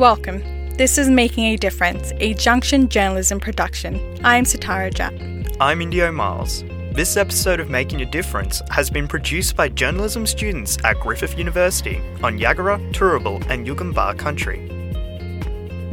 Welcome. 0.00 0.42
This 0.78 0.96
is 0.96 1.10
Making 1.10 1.44
a 1.44 1.56
Difference, 1.58 2.14
a 2.20 2.32
Junction 2.32 2.88
journalism 2.88 3.38
production. 3.38 4.16
I'm 4.24 4.44
Sitara 4.44 4.94
Jat. 4.94 5.12
I'm 5.60 5.82
Indio 5.82 6.10
Miles. 6.10 6.64
This 6.92 7.18
episode 7.18 7.60
of 7.60 7.68
Making 7.68 8.00
a 8.00 8.06
Difference 8.06 8.62
has 8.70 8.88
been 8.88 9.06
produced 9.06 9.56
by 9.56 9.68
journalism 9.68 10.24
students 10.24 10.78
at 10.84 10.98
Griffith 11.00 11.36
University 11.36 11.98
on 12.22 12.38
Yagara, 12.38 12.80
Turrbal, 12.94 13.46
and 13.50 13.66
Yugambeh 13.66 14.18
country. 14.18 14.60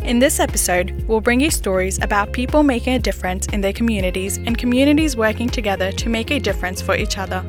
In 0.07 0.19
this 0.19 0.39
episode, 0.39 1.03
we'll 1.05 1.19
bring 1.19 1.41
you 1.41 1.51
stories 1.51 2.01
about 2.01 2.31
people 2.31 2.63
making 2.63 2.93
a 2.93 2.99
difference 2.99 3.47
in 3.47 3.59
their 3.59 3.73
communities 3.73 4.37
and 4.37 4.57
communities 4.57 5.17
working 5.17 5.49
together 5.49 5.91
to 5.91 6.07
make 6.07 6.31
a 6.31 6.39
difference 6.39 6.81
for 6.81 6.95
each 6.95 7.17
other. 7.17 7.43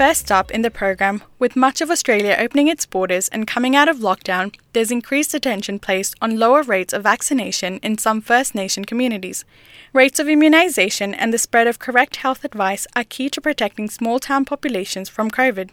First 0.00 0.32
up 0.32 0.50
in 0.50 0.62
the 0.62 0.70
program, 0.70 1.22
with 1.38 1.56
much 1.56 1.82
of 1.82 1.90
Australia 1.90 2.34
opening 2.38 2.68
its 2.68 2.86
borders 2.86 3.28
and 3.28 3.46
coming 3.46 3.76
out 3.76 3.86
of 3.86 3.98
lockdown, 3.98 4.56
there's 4.72 4.90
increased 4.90 5.34
attention 5.34 5.78
placed 5.78 6.14
on 6.22 6.38
lower 6.38 6.62
rates 6.62 6.94
of 6.94 7.02
vaccination 7.02 7.76
in 7.82 7.98
some 7.98 8.22
First 8.22 8.54
Nation 8.54 8.86
communities. 8.86 9.44
Rates 9.92 10.18
of 10.18 10.26
immunisation 10.26 11.14
and 11.18 11.34
the 11.34 11.36
spread 11.36 11.66
of 11.66 11.78
correct 11.78 12.16
health 12.16 12.46
advice 12.46 12.86
are 12.96 13.04
key 13.04 13.28
to 13.28 13.42
protecting 13.42 13.90
small 13.90 14.18
town 14.18 14.46
populations 14.46 15.10
from 15.10 15.30
COVID. 15.30 15.68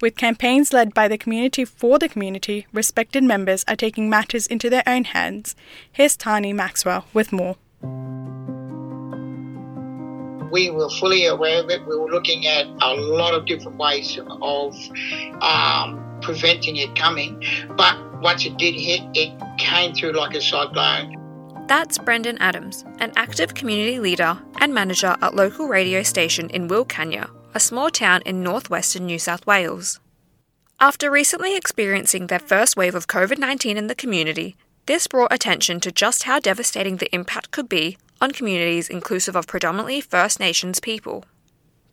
With 0.00 0.16
campaigns 0.16 0.72
led 0.72 0.92
by 0.92 1.06
the 1.06 1.16
community 1.16 1.64
for 1.64 2.00
the 2.00 2.08
community, 2.08 2.66
respected 2.72 3.22
members 3.22 3.64
are 3.68 3.76
taking 3.76 4.10
matters 4.10 4.48
into 4.48 4.68
their 4.68 4.82
own 4.84 5.04
hands. 5.04 5.54
Here's 5.92 6.16
Tani 6.16 6.52
Maxwell 6.52 7.06
with 7.14 7.32
more 7.32 7.54
we 10.50 10.70
were 10.70 10.90
fully 10.90 11.26
aware 11.26 11.62
of 11.62 11.70
it. 11.70 11.86
We 11.86 11.96
were 11.96 12.10
looking 12.10 12.46
at 12.46 12.66
a 12.66 12.94
lot 12.94 13.34
of 13.34 13.46
different 13.46 13.78
ways 13.78 14.18
of 14.18 14.74
um, 15.40 16.18
preventing 16.22 16.76
it 16.76 16.94
coming. 16.96 17.42
But 17.76 18.20
once 18.20 18.44
it 18.44 18.56
did 18.56 18.74
hit, 18.74 19.02
it 19.14 19.58
came 19.58 19.94
through 19.94 20.12
like 20.12 20.34
a 20.34 20.40
cyclone. 20.40 21.16
That's 21.68 21.98
Brendan 21.98 22.38
Adams, 22.38 22.84
an 22.98 23.12
active 23.14 23.54
community 23.54 24.00
leader 24.00 24.38
and 24.58 24.74
manager 24.74 25.16
at 25.22 25.36
local 25.36 25.68
radio 25.68 26.02
station 26.02 26.50
in 26.50 26.68
Wilcannia, 26.68 27.30
a 27.54 27.60
small 27.60 27.90
town 27.90 28.22
in 28.26 28.42
northwestern 28.42 29.06
New 29.06 29.18
South 29.18 29.46
Wales. 29.46 30.00
After 30.80 31.10
recently 31.10 31.56
experiencing 31.56 32.26
their 32.26 32.38
first 32.38 32.76
wave 32.76 32.94
of 32.94 33.06
COVID 33.06 33.38
19 33.38 33.76
in 33.76 33.86
the 33.86 33.94
community, 33.94 34.56
this 34.86 35.06
brought 35.06 35.32
attention 35.32 35.78
to 35.80 35.92
just 35.92 36.24
how 36.24 36.40
devastating 36.40 36.96
the 36.96 37.14
impact 37.14 37.52
could 37.52 37.68
be 37.68 37.98
on 38.20 38.30
communities 38.32 38.88
inclusive 38.88 39.36
of 39.36 39.46
predominantly 39.46 40.00
First 40.00 40.40
Nations 40.40 40.80
people. 40.80 41.24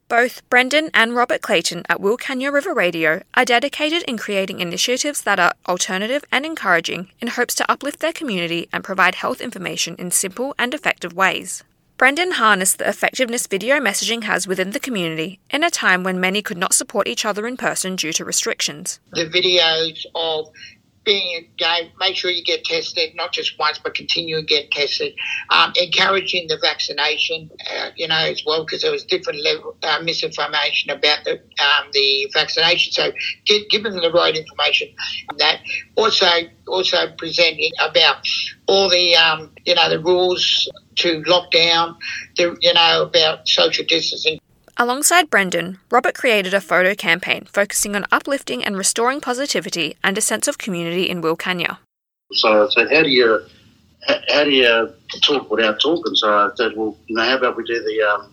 Both 0.10 0.48
Brendan 0.50 0.90
and 0.94 1.16
Robert 1.16 1.42
Clayton 1.42 1.84
at 1.90 2.00
Wilcannia 2.00 2.52
River 2.52 2.74
Radio 2.74 3.22
are 3.34 3.44
dedicated 3.44 4.04
in 4.04 4.18
creating 4.18 4.62
initiatives 4.62 5.22
that 5.24 5.40
are 5.40 5.54
alternative 5.68 6.24
and 6.32 6.46
encouraging 6.46 7.12
in 7.20 7.28
hopes 7.28 7.54
to 7.56 7.70
uplift 7.70 8.00
their 8.00 8.14
community 8.14 8.70
and 8.72 8.86
provide 8.86 9.16
health 9.16 9.42
information 9.42 9.96
in 10.00 10.12
simple 10.12 10.56
and 10.58 10.74
effective 10.74 11.12
ways. 11.14 11.64
Brendan 11.98 12.34
harnessed 12.34 12.78
the 12.78 12.88
effectiveness 12.88 13.48
video 13.48 13.80
messaging 13.80 14.24
has 14.24 14.48
within 14.48 14.70
the 14.70 14.80
community 14.80 15.40
in 15.50 15.64
a 15.64 15.72
time 15.72 16.04
when 16.04 16.20
many 16.20 16.44
could 16.44 16.58
not 16.58 16.76
support 16.76 17.08
each 17.08 17.26
other 17.26 17.48
in 17.48 17.58
person 17.58 17.96
due 17.96 18.14
to 18.14 18.24
restrictions. 18.24 19.00
The 19.12 19.26
videos 19.26 20.06
of 20.14 20.54
being 21.08 21.48
gay, 21.58 21.90
make 22.00 22.18
sure 22.18 22.30
you 22.30 22.44
get 22.44 22.66
tested, 22.66 23.16
not 23.16 23.32
just 23.32 23.58
once, 23.58 23.80
but 23.80 23.94
continue 23.94 24.36
to 24.36 24.44
get 24.44 24.70
tested. 24.72 25.14
Um, 25.50 25.72
encouraging 25.78 26.50
the 26.50 26.58
vaccination, 26.62 27.50
uh, 27.72 27.92
you 27.96 28.10
know, 28.10 28.18
as 28.18 28.44
well, 28.46 28.66
because 28.66 28.82
there 28.82 28.92
was 28.92 29.06
different 29.06 29.42
level 29.42 29.78
uh, 29.84 30.02
misinformation 30.04 30.92
about 30.92 31.24
the 31.24 31.36
um, 31.36 31.88
the 31.94 32.30
vaccination. 32.34 32.92
So, 32.92 33.12
get, 33.46 33.70
give 33.70 33.84
them 33.84 33.96
the 33.96 34.12
right 34.12 34.36
information. 34.36 34.90
On 35.30 35.38
that 35.38 35.62
also 35.96 36.28
also 36.68 36.98
presenting 37.18 37.72
about 37.80 38.28
all 38.68 38.90
the 38.90 39.16
um, 39.16 39.54
you 39.66 39.76
know 39.76 39.90
the 39.90 40.00
rules 40.00 40.70
to 40.98 41.22
lockdown, 41.22 41.96
the 42.36 42.58
you 42.60 42.74
know 42.74 43.04
about 43.04 43.48
social 43.48 43.86
distancing. 43.86 44.40
Alongside 44.80 45.32
Brendan, 45.32 45.80
Robert 45.90 46.14
created 46.14 46.54
a 46.54 46.62
photo 46.62 46.94
campaign 46.94 47.46
focusing 47.52 47.96
on 47.96 48.06
uplifting 48.12 48.64
and 48.64 48.78
restoring 48.78 49.20
positivity 49.20 49.98
and 50.04 50.16
a 50.20 50.22
sense 50.22 50.48
of 50.48 50.60
community 50.60 51.10
in 51.10 51.20
Wilcannia. 51.20 51.80
So 52.34 52.68
I 52.68 52.70
said, 52.70 52.94
how 52.94 53.02
do 53.02 53.10
you 53.10 53.40
how 54.30 54.44
do 54.44 54.52
you 54.52 54.94
talk 55.24 55.50
without 55.50 55.80
talking? 55.82 56.14
So 56.14 56.32
I 56.32 56.50
said, 56.56 56.74
well, 56.76 56.96
you 57.08 57.16
know, 57.16 57.24
how 57.24 57.38
about 57.38 57.58
we 57.58 57.64
do 57.64 57.82
the 57.82 58.02
um, 58.04 58.32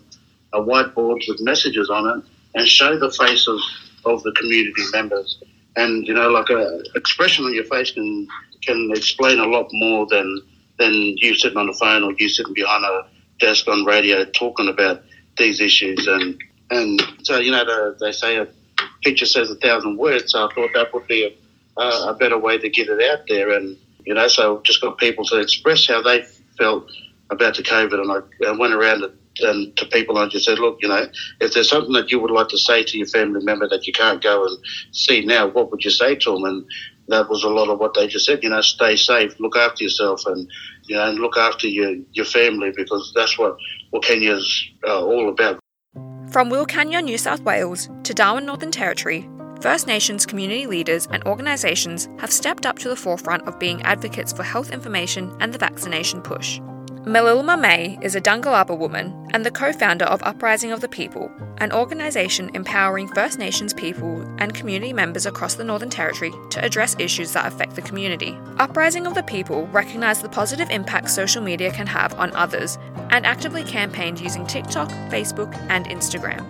a 0.52 0.60
whiteboard 0.60 1.22
with 1.26 1.40
messages 1.40 1.88
on 1.88 2.18
it 2.18 2.24
and 2.54 2.68
show 2.68 2.98
the 2.98 3.10
faces 3.10 3.62
of 4.04 4.22
the 4.22 4.32
community 4.32 4.82
members. 4.92 5.42
And 5.76 6.06
you 6.06 6.12
know, 6.12 6.28
like 6.28 6.50
a 6.50 6.82
expression 6.94 7.46
on 7.46 7.54
your 7.54 7.64
face 7.64 7.90
can 7.90 8.28
can 8.62 8.90
explain 8.94 9.38
a 9.38 9.46
lot 9.46 9.68
more 9.72 10.06
than 10.10 10.42
than 10.78 10.92
you 10.92 11.34
sitting 11.36 11.56
on 11.56 11.68
the 11.68 11.72
phone 11.72 12.04
or 12.04 12.12
you 12.18 12.28
sitting 12.28 12.52
behind 12.52 12.84
a 12.84 13.06
desk 13.40 13.66
on 13.66 13.86
radio 13.86 14.26
talking 14.26 14.68
about 14.68 15.02
these 15.36 15.60
issues. 15.60 16.06
And 16.06 16.42
and 16.70 17.00
so 17.22 17.38
you 17.38 17.50
know 17.50 17.64
the, 17.64 17.96
they 18.00 18.12
say 18.12 18.36
a 18.36 18.48
picture 19.02 19.26
says 19.26 19.50
a 19.50 19.56
thousand 19.56 19.98
words. 19.98 20.32
So 20.32 20.46
I 20.46 20.54
thought 20.54 20.70
that 20.74 20.92
would 20.94 21.06
be 21.06 21.36
a, 21.76 21.82
a 21.82 22.14
better 22.14 22.38
way 22.38 22.58
to 22.58 22.68
get 22.68 22.88
it 22.88 23.02
out 23.02 23.26
there. 23.28 23.50
And 23.50 23.76
you 24.04 24.14
know, 24.14 24.28
so 24.28 24.60
just 24.62 24.80
got 24.80 24.98
people 24.98 25.24
to 25.26 25.40
express 25.40 25.86
how 25.86 26.02
they 26.02 26.24
felt 26.58 26.90
about 27.30 27.56
the 27.56 27.62
COVID. 27.62 28.00
And 28.00 28.12
I, 28.12 28.48
I 28.48 28.56
went 28.56 28.74
around 28.74 29.04
and 29.40 29.76
to 29.76 29.86
people 29.86 30.16
and 30.16 30.26
I 30.26 30.28
just 30.28 30.44
said, 30.44 30.58
look, 30.58 30.78
you 30.80 30.88
know, 30.88 31.06
if 31.40 31.52
there's 31.52 31.68
something 31.68 31.92
that 31.94 32.10
you 32.10 32.20
would 32.20 32.30
like 32.30 32.48
to 32.48 32.58
say 32.58 32.84
to 32.84 32.98
your 32.98 33.06
family 33.08 33.44
member 33.44 33.68
that 33.68 33.86
you 33.86 33.92
can't 33.92 34.22
go 34.22 34.44
and 34.44 34.58
see 34.92 35.24
now, 35.24 35.48
what 35.48 35.70
would 35.70 35.84
you 35.84 35.90
say 35.90 36.14
to 36.14 36.32
them? 36.32 36.44
And 36.44 36.64
that 37.08 37.28
was 37.28 37.42
a 37.42 37.48
lot 37.48 37.68
of 37.68 37.78
what 37.78 37.94
they 37.94 38.06
just 38.06 38.26
said. 38.26 38.42
You 38.42 38.50
know, 38.50 38.60
stay 38.60 38.96
safe, 38.96 39.38
look 39.38 39.56
after 39.56 39.84
yourself, 39.84 40.24
and 40.26 40.48
you 40.84 40.96
know, 40.96 41.08
and 41.08 41.18
look 41.18 41.36
after 41.36 41.66
your 41.66 41.96
your 42.12 42.24
family 42.24 42.72
because 42.74 43.12
that's 43.14 43.38
what 43.38 43.56
Wilcannia's 43.94 44.70
uh, 44.86 45.04
all 45.04 45.28
about. 45.28 45.60
From 46.30 46.50
Wilcannia, 46.50 47.02
New 47.02 47.16
South 47.16 47.42
Wales, 47.42 47.88
to 48.02 48.12
Darwin, 48.12 48.44
Northern 48.44 48.72
Territory, 48.72 49.28
First 49.60 49.86
Nations 49.86 50.26
community 50.26 50.66
leaders 50.66 51.06
and 51.10 51.22
organisations 51.24 52.08
have 52.18 52.32
stepped 52.32 52.66
up 52.66 52.78
to 52.80 52.88
the 52.88 52.96
forefront 52.96 53.46
of 53.46 53.58
being 53.58 53.80
advocates 53.82 54.32
for 54.32 54.42
health 54.42 54.72
information 54.72 55.34
and 55.40 55.54
the 55.54 55.58
vaccination 55.58 56.20
push. 56.20 56.60
Mililma 57.04 57.60
May 57.60 57.98
is 58.00 58.16
a 58.16 58.20
Dungalaba 58.20 58.78
woman 58.78 59.28
and 59.34 59.44
the 59.44 59.50
co 59.50 59.74
founder 59.74 60.06
of 60.06 60.22
Uprising 60.22 60.72
of 60.72 60.80
the 60.80 60.88
People, 60.88 61.30
an 61.58 61.70
organisation 61.70 62.50
empowering 62.54 63.08
First 63.08 63.38
Nations 63.38 63.74
people 63.74 64.22
and 64.38 64.54
community 64.54 64.94
members 64.94 65.26
across 65.26 65.52
the 65.52 65.64
Northern 65.64 65.90
Territory 65.90 66.32
to 66.48 66.64
address 66.64 66.96
issues 66.98 67.34
that 67.34 67.44
affect 67.44 67.76
the 67.76 67.82
community. 67.82 68.38
Uprising 68.56 69.06
of 69.06 69.14
the 69.14 69.22
People 69.22 69.66
recognise 69.66 70.22
the 70.22 70.30
positive 70.30 70.70
impact 70.70 71.10
social 71.10 71.42
media 71.42 71.70
can 71.70 71.86
have 71.86 72.18
on 72.18 72.34
others 72.34 72.78
and 73.10 73.26
actively 73.26 73.64
campaigned 73.64 74.18
using 74.18 74.46
TikTok, 74.46 74.88
Facebook, 75.10 75.54
and 75.68 75.84
Instagram. 75.88 76.46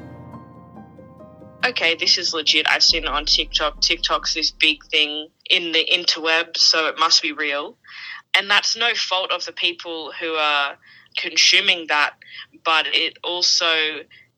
Okay, 1.66 1.96
this 1.96 2.16
is 2.16 2.32
legit. 2.32 2.70
I've 2.70 2.84
seen 2.84 3.02
it 3.02 3.08
on 3.08 3.24
TikTok. 3.24 3.80
TikTok's 3.80 4.34
this 4.34 4.52
big 4.52 4.84
thing 4.84 5.30
in 5.50 5.72
the 5.72 5.84
interweb, 5.92 6.56
so 6.56 6.86
it 6.86 6.96
must 6.96 7.22
be 7.22 7.32
real 7.32 7.76
and 8.36 8.50
that's 8.50 8.76
no 8.76 8.94
fault 8.94 9.30
of 9.30 9.44
the 9.44 9.52
people 9.52 10.12
who 10.20 10.34
are 10.34 10.76
consuming 11.16 11.86
that, 11.88 12.14
but 12.64 12.86
it 12.88 13.18
also 13.22 13.66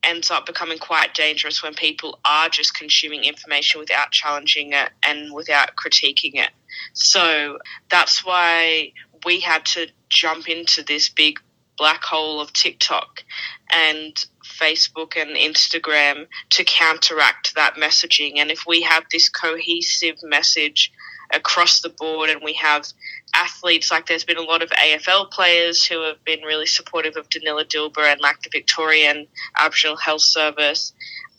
ends 0.03 0.31
up 0.31 0.47
becoming 0.47 0.79
quite 0.79 1.15
dangerous 1.15 1.63
when 1.63 1.75
people 1.75 2.19
are 2.25 2.49
just 2.49 2.77
consuming 2.77 3.25
information 3.25 3.81
without 3.81 4.13
challenging 4.13 4.73
it 4.73 4.91
and 5.03 5.33
without 5.33 5.75
critiquing 5.77 6.35
it. 6.35 6.51
So 6.93 7.59
that's 7.91 8.25
why 8.25 8.93
we 9.25 9.41
had 9.41 9.65
to 9.67 9.89
jump 10.09 10.49
into 10.49 10.85
this 10.85 11.09
big 11.09 11.41
black 11.77 12.05
hole 12.05 12.41
of 12.41 12.53
TikTok 12.53 13.25
and 13.73 14.15
Facebook 14.45 15.17
and 15.17 15.37
Instagram 15.37 16.27
to 16.51 16.65
counteract 16.65 17.55
that 17.55 17.75
messaging. 17.75 18.35
And 18.37 18.51
if 18.51 18.65
we 18.67 18.83
have 18.83 19.05
this 19.11 19.29
cohesive 19.29 20.17
message 20.23 20.93
across 21.37 21.81
the 21.81 21.89
board 21.89 22.31
and 22.31 22.41
we 22.43 22.55
have 22.55 22.87
athletes 23.35 23.91
like 23.91 24.07
there's 24.07 24.25
been 24.25 24.39
a 24.39 24.43
lot 24.43 24.63
of 24.63 24.71
AFL 24.71 25.31
players 25.31 25.85
who 25.85 26.03
have 26.03 26.25
been 26.25 26.41
really 26.41 26.67
supportive 26.67 27.17
of 27.17 27.29
Danila 27.29 27.65
Dilba 27.65 28.13
and 28.13 28.21
like 28.21 28.41
the 28.43 28.51
Victorian 28.51 29.27
Aboriginal 29.59 29.97
Health 29.97 30.23
Service. 30.23 30.93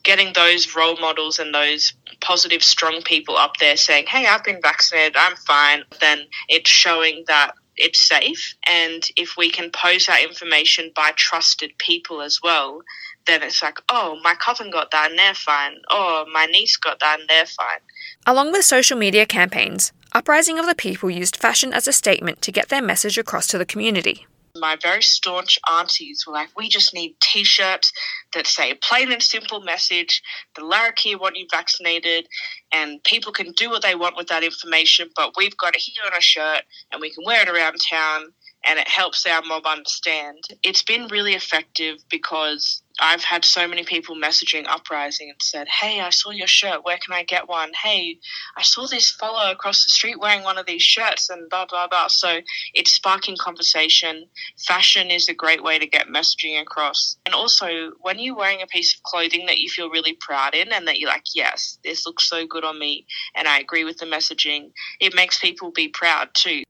Getting 0.03 0.31
those 0.33 0.75
role 0.75 0.97
models 0.97 1.39
and 1.39 1.53
those 1.53 1.93
positive 2.21 2.63
strong 2.63 3.01
people 3.01 3.35
up 3.35 3.57
there 3.57 3.77
saying 3.77 4.05
hey 4.07 4.25
I've 4.25 4.43
been 4.43 4.61
vaccinated 4.61 5.15
I'm 5.17 5.35
fine 5.35 5.83
then 5.99 6.21
it's 6.47 6.69
showing 6.69 7.25
that 7.27 7.51
it's 7.77 8.07
safe. 8.07 8.55
And 8.65 9.03
if 9.15 9.37
we 9.37 9.51
can 9.51 9.69
post 9.71 10.07
that 10.07 10.23
information 10.23 10.91
by 10.95 11.11
trusted 11.15 11.77
people 11.77 12.21
as 12.21 12.39
well 12.43 12.81
then 13.27 13.43
it's 13.43 13.61
like, 13.61 13.77
oh, 13.89 14.19
my 14.23 14.33
cousin 14.35 14.71
got 14.71 14.91
that 14.91 15.11
and 15.11 15.19
they're 15.19 15.33
fine. 15.33 15.75
Oh, 15.89 16.25
my 16.31 16.45
niece 16.45 16.77
got 16.77 16.99
that 16.99 17.19
and 17.19 17.29
they're 17.29 17.45
fine. 17.45 17.79
Along 18.25 18.51
with 18.51 18.65
social 18.65 18.97
media 18.97 19.25
campaigns, 19.25 19.91
Uprising 20.13 20.57
of 20.57 20.65
the 20.65 20.75
People 20.75 21.09
used 21.09 21.35
fashion 21.35 21.73
as 21.73 21.87
a 21.87 21.93
statement 21.93 22.41
to 22.41 22.51
get 22.51 22.69
their 22.69 22.81
message 22.81 23.17
across 23.17 23.47
to 23.47 23.57
the 23.57 23.65
community. 23.65 24.25
My 24.59 24.75
very 24.81 25.03
staunch 25.03 25.59
aunties 25.71 26.25
were 26.25 26.33
like, 26.33 26.49
we 26.57 26.67
just 26.67 26.93
need 26.93 27.15
t 27.21 27.43
shirts 27.43 27.91
that 28.33 28.47
say 28.47 28.73
plain 28.73 29.11
and 29.11 29.21
simple 29.21 29.61
message 29.61 30.23
the 30.55 30.63
Larrakia 30.63 31.19
want 31.19 31.35
you 31.35 31.45
vaccinated, 31.51 32.27
and 32.71 33.03
people 33.03 33.31
can 33.31 33.51
do 33.51 33.69
what 33.69 33.83
they 33.83 33.93
want 33.93 34.17
with 34.17 34.27
that 34.29 34.43
information, 34.43 35.09
but 35.15 35.33
we've 35.37 35.55
got 35.57 35.75
it 35.75 35.81
here 35.81 36.03
on 36.05 36.17
a 36.17 36.21
shirt 36.21 36.63
and 36.91 36.99
we 36.99 37.11
can 37.11 37.23
wear 37.23 37.43
it 37.43 37.49
around 37.49 37.77
town 37.91 38.33
and 38.67 38.77
it 38.77 38.87
helps 38.87 39.25
our 39.25 39.41
mob 39.43 39.65
understand. 39.65 40.43
It's 40.61 40.83
been 40.83 41.07
really 41.07 41.33
effective 41.33 41.97
because 42.09 42.83
I've 42.99 43.23
had 43.23 43.45
so 43.45 43.67
many 43.67 43.83
people 43.83 44.15
messaging 44.15 44.65
Uprising 44.67 45.29
and 45.29 45.41
said, 45.41 45.67
Hey, 45.67 46.01
I 46.01 46.09
saw 46.09 46.31
your 46.31 46.47
shirt. 46.47 46.83
Where 46.83 46.97
can 46.97 47.13
I 47.13 47.23
get 47.23 47.47
one? 47.47 47.71
Hey, 47.73 48.17
I 48.57 48.63
saw 48.63 48.87
this 48.87 49.11
fellow 49.11 49.51
across 49.51 49.85
the 49.85 49.91
street 49.91 50.19
wearing 50.19 50.43
one 50.43 50.57
of 50.57 50.65
these 50.65 50.81
shirts 50.81 51.29
and 51.29 51.49
blah, 51.49 51.65
blah, 51.65 51.87
blah. 51.87 52.07
So 52.07 52.39
it's 52.73 52.91
sparking 52.91 53.37
conversation. 53.39 54.25
Fashion 54.57 55.11
is 55.11 55.29
a 55.29 55.33
great 55.33 55.63
way 55.63 55.79
to 55.79 55.87
get 55.87 56.07
messaging 56.07 56.59
across. 56.59 57.17
And 57.25 57.35
also, 57.35 57.91
when 58.01 58.19
you're 58.19 58.35
wearing 58.35 58.61
a 58.61 58.67
piece 58.67 58.95
of 58.95 59.03
clothing 59.03 59.45
that 59.45 59.59
you 59.59 59.69
feel 59.69 59.89
really 59.89 60.17
proud 60.19 60.55
in 60.55 60.73
and 60.73 60.87
that 60.87 60.99
you're 60.99 61.09
like, 61.09 61.35
Yes, 61.35 61.77
this 61.83 62.05
looks 62.05 62.27
so 62.27 62.45
good 62.47 62.65
on 62.65 62.79
me, 62.79 63.05
and 63.35 63.47
I 63.47 63.59
agree 63.59 63.83
with 63.83 63.97
the 63.97 64.05
messaging, 64.05 64.71
it 64.99 65.15
makes 65.15 65.39
people 65.39 65.71
be 65.71 65.87
proud 65.87 66.29
too. 66.33 66.63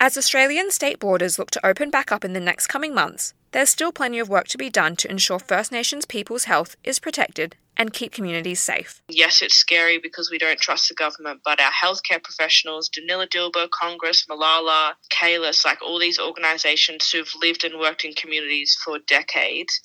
As 0.00 0.16
Australian 0.16 0.70
state 0.70 1.00
borders 1.00 1.40
look 1.40 1.50
to 1.50 1.66
open 1.66 1.90
back 1.90 2.12
up 2.12 2.24
in 2.24 2.32
the 2.32 2.38
next 2.38 2.68
coming 2.68 2.94
months, 2.94 3.34
there's 3.50 3.68
still 3.68 3.90
plenty 3.90 4.20
of 4.20 4.28
work 4.28 4.46
to 4.48 4.56
be 4.56 4.70
done 4.70 4.94
to 4.94 5.10
ensure 5.10 5.40
First 5.40 5.72
Nations 5.72 6.06
people's 6.06 6.44
health 6.44 6.76
is 6.84 7.00
protected 7.00 7.56
and 7.76 7.92
keep 7.92 8.12
communities 8.12 8.60
safe. 8.60 9.02
Yes, 9.08 9.42
it's 9.42 9.56
scary 9.56 9.98
because 9.98 10.30
we 10.30 10.38
don't 10.38 10.60
trust 10.60 10.88
the 10.88 10.94
government, 10.94 11.40
but 11.44 11.60
our 11.60 11.72
healthcare 11.72 12.22
professionals, 12.22 12.88
Danila 12.88 13.28
Dilba, 13.28 13.68
Congress, 13.70 14.24
Malala, 14.30 14.92
Kalis, 15.10 15.64
like 15.64 15.82
all 15.82 15.98
these 15.98 16.20
organisations 16.20 17.10
who've 17.10 17.34
lived 17.42 17.64
and 17.64 17.80
worked 17.80 18.04
in 18.04 18.12
communities 18.12 18.78
for 18.84 19.00
decades, 19.08 19.80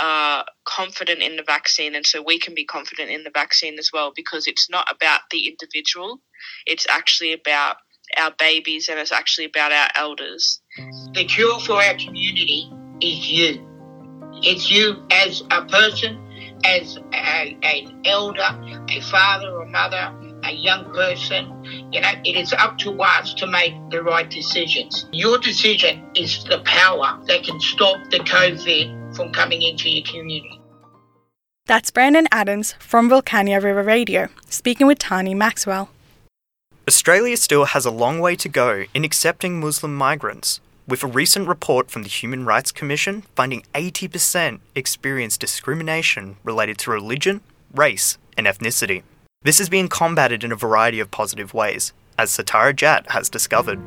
are 0.00 0.44
confident 0.64 1.22
in 1.22 1.36
the 1.36 1.44
vaccine, 1.44 1.94
and 1.94 2.04
so 2.04 2.20
we 2.20 2.40
can 2.40 2.54
be 2.54 2.64
confident 2.64 3.10
in 3.10 3.22
the 3.22 3.30
vaccine 3.32 3.78
as 3.78 3.90
well 3.92 4.12
because 4.16 4.48
it's 4.48 4.68
not 4.68 4.90
about 4.90 5.20
the 5.30 5.46
individual, 5.46 6.20
it's 6.66 6.86
actually 6.90 7.32
about 7.32 7.76
our 8.18 8.32
babies 8.38 8.88
and 8.88 8.98
it's 8.98 9.12
actually 9.12 9.46
about 9.46 9.72
our 9.72 9.88
elders. 9.96 10.60
The 11.14 11.24
cure 11.24 11.58
for 11.60 11.74
our 11.74 11.94
community 11.94 12.70
is 13.00 13.30
you. 13.30 13.68
It's 14.42 14.70
you 14.70 15.02
as 15.10 15.42
a 15.50 15.64
person, 15.66 16.18
as 16.64 16.96
a, 17.12 17.56
an 17.62 18.02
elder, 18.04 18.84
a 18.88 19.00
father 19.02 19.50
or 19.50 19.66
mother, 19.66 20.12
a 20.44 20.52
young 20.52 20.92
person. 20.92 21.64
You 21.92 22.00
know, 22.00 22.12
it 22.24 22.36
is 22.36 22.52
up 22.52 22.78
to 22.78 23.00
us 23.02 23.34
to 23.34 23.46
make 23.46 23.74
the 23.90 24.02
right 24.02 24.28
decisions. 24.28 25.06
Your 25.12 25.38
decision 25.38 26.10
is 26.16 26.44
the 26.44 26.60
power 26.64 27.20
that 27.26 27.44
can 27.44 27.60
stop 27.60 27.98
the 28.10 28.18
COVID 28.18 29.16
from 29.16 29.32
coming 29.32 29.62
into 29.62 29.88
your 29.88 30.04
community. 30.04 30.60
That's 31.66 31.92
Brendan 31.92 32.26
Adams 32.32 32.72
from 32.80 33.08
Wilcannia 33.08 33.62
River 33.62 33.84
Radio, 33.84 34.28
speaking 34.48 34.88
with 34.88 34.98
Tani 34.98 35.34
Maxwell. 35.34 35.91
Australia 36.92 37.38
still 37.38 37.64
has 37.64 37.86
a 37.86 37.90
long 37.90 38.20
way 38.20 38.36
to 38.36 38.50
go 38.50 38.84
in 38.92 39.02
accepting 39.02 39.58
Muslim 39.58 39.94
migrants, 39.96 40.60
with 40.86 41.02
a 41.02 41.06
recent 41.06 41.48
report 41.48 41.90
from 41.90 42.02
the 42.02 42.08
Human 42.10 42.44
Rights 42.44 42.70
Commission 42.70 43.22
finding 43.34 43.64
80% 43.72 44.60
experience 44.74 45.38
discrimination 45.38 46.36
related 46.44 46.76
to 46.80 46.90
religion, 46.90 47.40
race, 47.72 48.18
and 48.36 48.46
ethnicity. 48.46 49.04
This 49.40 49.58
is 49.58 49.70
being 49.70 49.88
combated 49.88 50.44
in 50.44 50.52
a 50.52 50.54
variety 50.54 51.00
of 51.00 51.10
positive 51.10 51.54
ways, 51.54 51.94
as 52.18 52.30
Satara 52.30 52.76
Jat 52.76 53.10
has 53.12 53.30
discovered. 53.30 53.80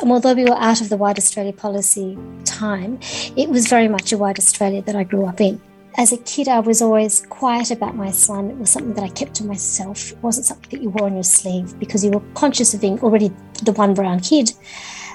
And 0.00 0.10
although 0.10 0.34
we 0.34 0.46
were 0.46 0.58
out 0.58 0.80
of 0.80 0.88
the 0.88 0.96
White 0.96 1.16
Australia 1.16 1.52
policy 1.52 2.18
time, 2.44 2.98
it 3.36 3.48
was 3.50 3.68
very 3.68 3.86
much 3.86 4.12
a 4.12 4.18
White 4.18 4.40
Australia 4.40 4.82
that 4.82 4.96
I 4.96 5.04
grew 5.04 5.26
up 5.26 5.40
in 5.40 5.60
as 5.98 6.12
a 6.12 6.18
kid, 6.18 6.46
I 6.46 6.60
was 6.60 6.82
always 6.82 7.24
quiet 7.26 7.70
about 7.70 7.96
my 7.96 8.08
Islam. 8.08 8.50
It 8.50 8.58
was 8.58 8.70
something 8.70 8.92
that 8.94 9.04
I 9.04 9.08
kept 9.08 9.34
to 9.36 9.44
myself. 9.44 10.12
It 10.12 10.22
wasn't 10.22 10.46
something 10.46 10.68
that 10.70 10.82
you 10.82 10.90
wore 10.90 11.06
on 11.06 11.14
your 11.14 11.22
sleeve 11.22 11.78
because 11.78 12.04
you 12.04 12.10
were 12.10 12.22
conscious 12.34 12.74
of 12.74 12.82
being 12.82 13.00
already 13.00 13.32
the 13.62 13.72
one 13.72 13.94
brown 13.94 14.20
kid. 14.20 14.52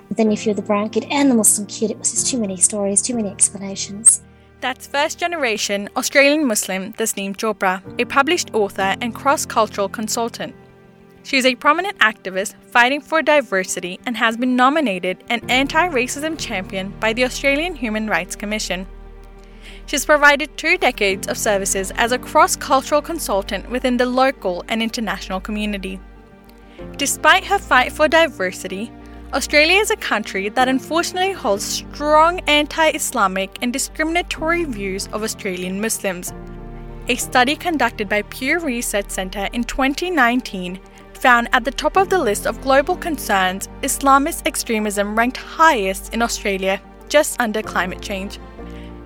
But 0.08 0.18
then, 0.18 0.32
if 0.32 0.46
you're 0.46 0.56
the 0.56 0.64
brown 0.64 0.90
kid 0.90 1.06
and 1.12 1.30
the 1.30 1.36
Muslim 1.36 1.68
kid, 1.68 1.92
it 1.92 2.00
was 2.00 2.12
just 2.12 2.28
too 2.28 2.40
many 2.40 2.58
stories, 2.58 3.02
too 3.02 3.16
many 3.16 3.30
explanations. 3.30 4.24
That's 4.60 4.88
first 4.88 5.20
generation 5.20 5.88
Australian 5.96 6.46
Muslim 6.46 6.94
Tasneem 6.94 7.36
Chopra, 7.36 7.82
a 8.00 8.06
published 8.06 8.54
author 8.54 8.96
and 9.02 9.14
cross 9.14 9.46
cultural 9.46 9.88
consultant. 9.88 10.56
She 11.24 11.38
is 11.38 11.46
a 11.46 11.56
prominent 11.56 11.98
activist 12.00 12.56
fighting 12.72 13.02
for 13.02 13.22
diversity 13.22 14.00
and 14.08 14.18
has 14.18 14.36
been 14.36 14.56
nominated 14.56 15.24
an 15.30 15.48
anti 15.50 15.88
racism 15.90 16.38
champion 16.40 16.90
by 17.00 17.14
the 17.14 17.24
Australian 17.24 17.76
Human 17.76 18.08
Rights 18.08 18.36
Commission. 18.36 18.88
She's 19.92 20.06
provided 20.06 20.56
two 20.56 20.78
decades 20.78 21.28
of 21.28 21.38
services 21.38 21.92
as 21.98 22.14
a 22.14 22.18
cross 22.18 22.56
cultural 22.56 23.02
consultant 23.02 23.70
within 23.70 23.98
the 23.98 24.06
local 24.06 24.64
and 24.70 24.82
international 24.82 25.42
community. 25.42 26.00
Despite 26.96 27.44
her 27.44 27.60
fight 27.60 27.92
for 27.92 28.08
diversity, 28.08 28.90
Australia 29.34 29.82
is 29.82 29.92
a 29.92 29.98
country 29.98 30.48
that 30.48 30.70
unfortunately 30.70 31.34
holds 31.34 31.66
strong 31.66 32.40
anti 32.48 32.92
Islamic 32.92 33.58
and 33.62 33.74
discriminatory 33.74 34.64
views 34.64 35.08
of 35.08 35.24
Australian 35.24 35.82
Muslims. 35.82 36.32
A 37.10 37.16
study 37.16 37.58
conducted 37.58 38.08
by 38.08 38.22
Pew 38.22 38.60
Research 38.60 39.10
Centre 39.10 39.50
in 39.52 39.66
2019 39.66 40.80
found 41.16 41.50
at 41.52 41.66
the 41.66 41.78
top 41.84 41.98
of 41.98 42.08
the 42.08 42.18
list 42.18 42.48
of 42.48 42.62
global 42.62 42.96
concerns, 42.96 43.68
Islamist 43.82 44.48
extremism 44.48 45.18
ranked 45.18 45.36
highest 45.36 46.14
in 46.14 46.22
Australia, 46.22 46.82
just 47.10 47.36
under 47.42 47.62
climate 47.62 48.02
change. 48.02 48.40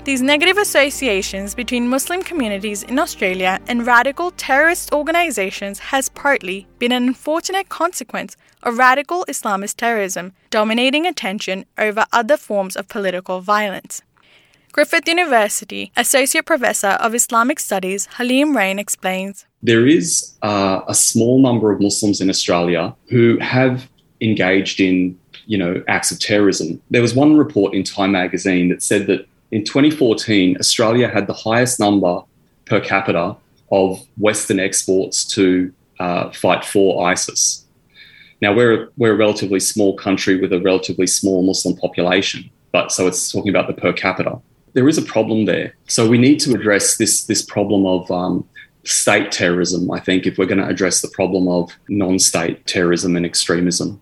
These 0.06 0.22
negative 0.22 0.58
associations 0.58 1.56
between 1.56 1.88
Muslim 1.88 2.22
communities 2.22 2.84
in 2.84 3.00
Australia 3.00 3.60
and 3.68 3.88
radical 3.88 4.30
terrorist 4.30 4.94
organisations 4.94 5.80
has 5.80 6.10
partly 6.10 6.68
been 6.78 6.92
an 6.92 7.08
unfortunate 7.08 7.70
consequence 7.70 8.38
of 8.62 8.78
radical 8.78 9.26
Islamist 9.28 9.78
terrorism 9.78 10.34
dominating 10.52 11.08
attention 11.08 11.66
over 11.80 12.06
other 12.14 12.38
forms 12.38 12.76
of 12.76 12.88
political 12.88 13.42
violence. 13.42 14.04
Griffith 14.72 15.08
University 15.08 15.92
Associate 15.98 16.46
Professor 16.46 17.00
of 17.06 17.16
Islamic 17.16 17.60
Studies 17.60 18.06
Halim 18.18 18.56
Rane 18.56 18.78
explains 18.78 19.48
There 19.64 19.88
is 19.88 20.36
uh, 20.44 20.82
a 20.88 20.94
small 20.94 21.42
number 21.42 21.72
of 21.72 21.82
Muslims 21.82 22.22
in 22.22 22.30
Australia 22.30 22.96
who 23.10 23.40
have 23.40 23.90
engaged 24.22 24.80
in 24.80 25.18
you 25.48 25.58
know 25.58 25.84
acts 25.88 26.12
of 26.12 26.20
terrorism. 26.20 26.80
There 26.92 27.02
was 27.02 27.16
one 27.16 27.38
report 27.38 27.74
in 27.74 27.84
Time 27.84 28.12
magazine 28.12 28.70
that 28.70 28.84
said 28.84 29.08
that 29.08 29.28
in 29.52 29.64
2014, 29.64 30.58
Australia 30.60 31.08
had 31.08 31.28
the 31.28 31.34
highest 31.34 31.80
number 31.80 32.22
per 32.66 32.80
capita 32.80 33.36
of 33.72 34.06
Western 34.18 34.60
exports 34.60 35.26
to 35.26 35.72
uh, 36.00 36.32
fight 36.32 36.66
for 36.66 37.08
ISIS. 37.08 37.66
Now, 38.42 38.54
we're, 38.54 38.90
we're 38.98 39.14
a 39.14 39.18
relatively 39.18 39.60
small 39.60 39.96
country 39.96 40.40
with 40.40 40.52
a 40.52 40.60
relatively 40.60 41.08
small 41.08 41.44
Muslim 41.44 41.76
population, 41.76 42.50
but 42.72 42.92
so 42.92 43.08
it's 43.08 43.32
talking 43.32 43.50
about 43.50 43.68
the 43.68 43.74
per 43.74 43.94
capita. 43.94 44.40
There 44.74 44.90
is 44.90 44.98
a 44.98 45.02
problem 45.02 45.46
there. 45.46 45.76
So 45.88 46.08
we 46.08 46.18
need 46.18 46.40
to 46.42 46.54
address 46.54 46.98
this, 46.98 47.24
this 47.24 47.42
problem 47.42 47.86
of 47.86 48.12
um, 48.12 48.48
state 48.84 49.32
terrorism, 49.32 49.90
I 49.90 50.00
think, 50.00 50.26
if 50.26 50.38
we're 50.38 50.46
going 50.46 50.60
to 50.60 50.68
address 50.68 51.02
the 51.02 51.08
problem 51.08 51.48
of 51.48 51.72
non 51.88 52.20
state 52.20 52.66
terrorism 52.66 53.16
and 53.16 53.26
extremism. 53.26 54.02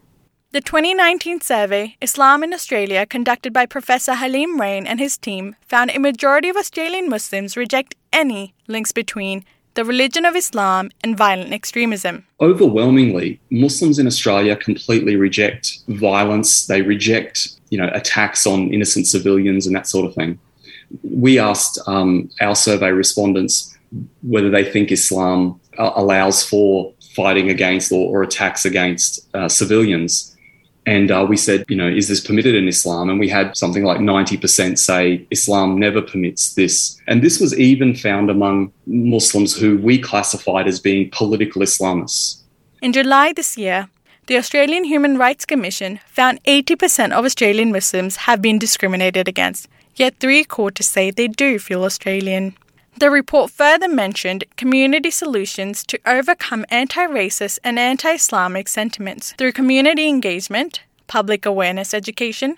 The 0.54 0.62
2019 0.62 1.42
survey, 1.42 1.98
Islam 2.00 2.44
in 2.44 2.54
Australia, 2.54 3.08
conducted 3.08 3.54
by 3.54 3.66
Professor 3.66 4.14
Halim 4.14 4.62
Rane 4.62 4.86
and 4.86 5.00
his 5.00 5.18
team, 5.18 5.56
found 5.68 5.90
a 5.90 5.98
majority 5.98 6.48
of 6.48 6.56
Australian 6.56 7.10
Muslims 7.10 7.58
reject 7.58 7.96
any 8.12 8.54
links 8.68 8.92
between 8.92 9.46
the 9.74 9.84
religion 9.84 10.26
of 10.26 10.36
Islam 10.36 10.92
and 11.04 11.18
violent 11.18 11.54
extremism. 11.54 12.28
Overwhelmingly, 12.40 13.40
Muslims 13.50 13.98
in 13.98 14.06
Australia 14.06 14.56
completely 14.56 15.16
reject 15.16 15.80
violence. 15.88 16.68
They 16.68 16.84
reject, 16.84 17.58
you 17.72 17.80
know, 17.80 17.90
attacks 17.92 18.46
on 18.46 18.72
innocent 18.72 19.08
civilians 19.08 19.66
and 19.66 19.76
that 19.76 19.88
sort 19.88 20.06
of 20.06 20.14
thing. 20.14 20.38
We 21.02 21.40
asked 21.40 21.80
um, 21.88 22.30
our 22.42 22.56
survey 22.56 22.92
respondents 22.92 23.76
whether 24.22 24.52
they 24.52 24.72
think 24.72 24.92
Islam 24.92 25.60
uh, 25.80 25.94
allows 25.96 26.46
for 26.46 26.94
fighting 27.16 27.50
against 27.50 27.92
or, 27.92 28.20
or 28.20 28.22
attacks 28.22 28.66
against 28.66 29.28
uh, 29.34 29.50
civilians 29.50 30.30
and 30.86 31.12
uh, 31.12 31.26
we 31.28 31.38
said, 31.38 31.66
you 31.70 31.76
know, 31.76 31.88
is 31.88 32.08
this 32.08 32.20
permitted 32.20 32.56
in 32.56 32.68
Islam? 32.68 33.10
And 33.10 33.20
we 33.20 33.30
had 33.30 33.56
something 33.56 33.84
like 33.84 34.00
90% 34.00 34.78
say 34.78 35.26
Islam 35.32 35.80
never 35.80 36.02
permits 36.02 36.56
this. 36.56 37.00
And 37.08 37.22
this 37.22 37.40
was 37.40 37.58
even 37.58 37.96
found 37.96 38.30
among 38.30 38.74
Muslims 38.86 39.56
who 39.56 39.78
we 39.78 39.98
classified 40.00 40.68
as 40.68 40.80
being 40.80 41.10
political 41.12 41.62
Islamists. 41.62 42.42
In 42.82 42.92
July 42.92 43.32
this 43.34 43.58
year, 43.58 43.88
the 44.28 44.38
Australian 44.38 44.86
Human 44.86 45.18
Rights 45.18 45.46
Commission 45.46 46.00
found 46.08 46.44
80% 46.44 47.12
of 47.12 47.26
Australian 47.26 47.72
Muslims 47.72 48.16
have 48.28 48.42
been 48.42 48.60
discriminated 48.60 49.28
against, 49.28 49.68
yet 49.96 50.16
three 50.20 50.44
quarters 50.44 50.88
say 50.88 51.12
they 51.12 51.28
do 51.28 51.60
feel 51.60 51.84
Australian. 51.84 52.56
The 52.98 53.10
report 53.10 53.50
further 53.50 53.88
mentioned 53.88 54.44
community 54.56 55.10
solutions 55.10 55.84
to 55.86 56.00
overcome 56.06 56.66
anti 56.70 57.06
racist 57.08 57.60
and 57.64 57.80
anti 57.80 58.14
Islamic 58.14 58.68
sentiments 58.68 59.34
through 59.34 59.54
community 59.54 60.08
engagement, 60.08 60.82
public 61.08 61.46
awareness 61.46 61.94
education, 61.94 62.58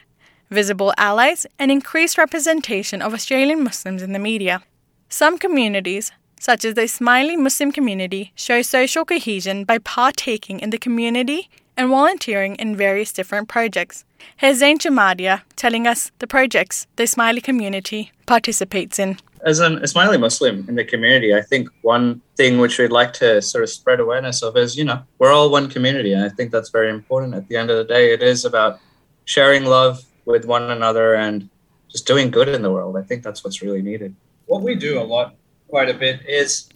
visible 0.50 0.94
allies, 0.98 1.48
and 1.58 1.72
increased 1.72 2.18
representation 2.18 3.02
of 3.02 3.14
Australian 3.14 3.64
Muslims 3.64 4.02
in 4.02 4.12
the 4.12 4.20
media. 4.20 4.62
Some 5.08 5.38
communities, 5.38 6.12
such 6.40 6.66
as 6.66 6.74
the 6.74 6.82
Ismaili 6.82 7.38
Muslim 7.38 7.72
community, 7.72 8.34
show 8.36 8.62
social 8.62 9.06
cohesion 9.06 9.64
by 9.64 9.78
partaking 9.78 10.60
in 10.60 10.70
the 10.70 10.78
community 10.78 11.50
and 11.78 11.90
volunteering 11.90 12.56
in 12.56 12.76
various 12.76 13.14
different 13.14 13.48
projects. 13.48 14.04
Here's 14.38 14.58
Zain 14.58 14.80
Jamadia 14.80 15.42
telling 15.56 15.88
us 15.88 16.12
the 16.20 16.28
projects 16.28 16.88
the 16.98 17.04
Ismaili 17.04 17.42
community 17.42 18.12
participates 18.26 19.00
in. 19.00 19.18
As 19.46 19.60
an 19.60 19.78
Ismaili 19.78 20.20
Muslim 20.20 20.66
in 20.68 20.74
the 20.74 20.84
community, 20.84 21.36
I 21.36 21.42
think 21.42 21.70
one 21.84 22.20
thing 22.36 22.58
which 22.58 22.80
we'd 22.80 22.92
like 22.92 23.14
to 23.14 23.44
sort 23.44 23.64
of 23.64 23.70
spread 23.70 24.00
awareness 24.00 24.42
of 24.42 24.58
is, 24.58 24.76
you 24.76 24.84
know, 24.84 25.04
we're 25.20 25.32
all 25.32 25.52
one 25.52 25.70
community. 25.70 26.14
And 26.14 26.24
I 26.24 26.30
think 26.30 26.52
that's 26.52 26.70
very 26.70 26.90
important. 26.90 27.36
At 27.36 27.48
the 27.48 27.56
end 27.56 27.70
of 27.70 27.78
the 27.78 27.84
day, 27.84 28.12
it 28.12 28.24
is 28.24 28.44
about 28.44 28.80
sharing 29.26 29.66
love 29.66 30.04
with 30.26 30.46
one 30.46 30.72
another 30.72 31.14
and 31.14 31.48
just 31.92 32.08
doing 32.08 32.32
good 32.32 32.50
in 32.50 32.64
the 32.64 32.72
world. 32.72 32.98
I 32.98 33.04
think 33.04 33.22
that's 33.22 33.44
what's 33.44 33.62
really 33.62 33.84
needed. 33.84 34.16
What 34.48 34.64
we 34.64 34.74
do 34.74 35.00
a 35.00 35.06
lot, 35.06 35.36
quite 35.68 35.90
a 35.90 35.94
bit, 35.94 36.28
is 36.28 36.68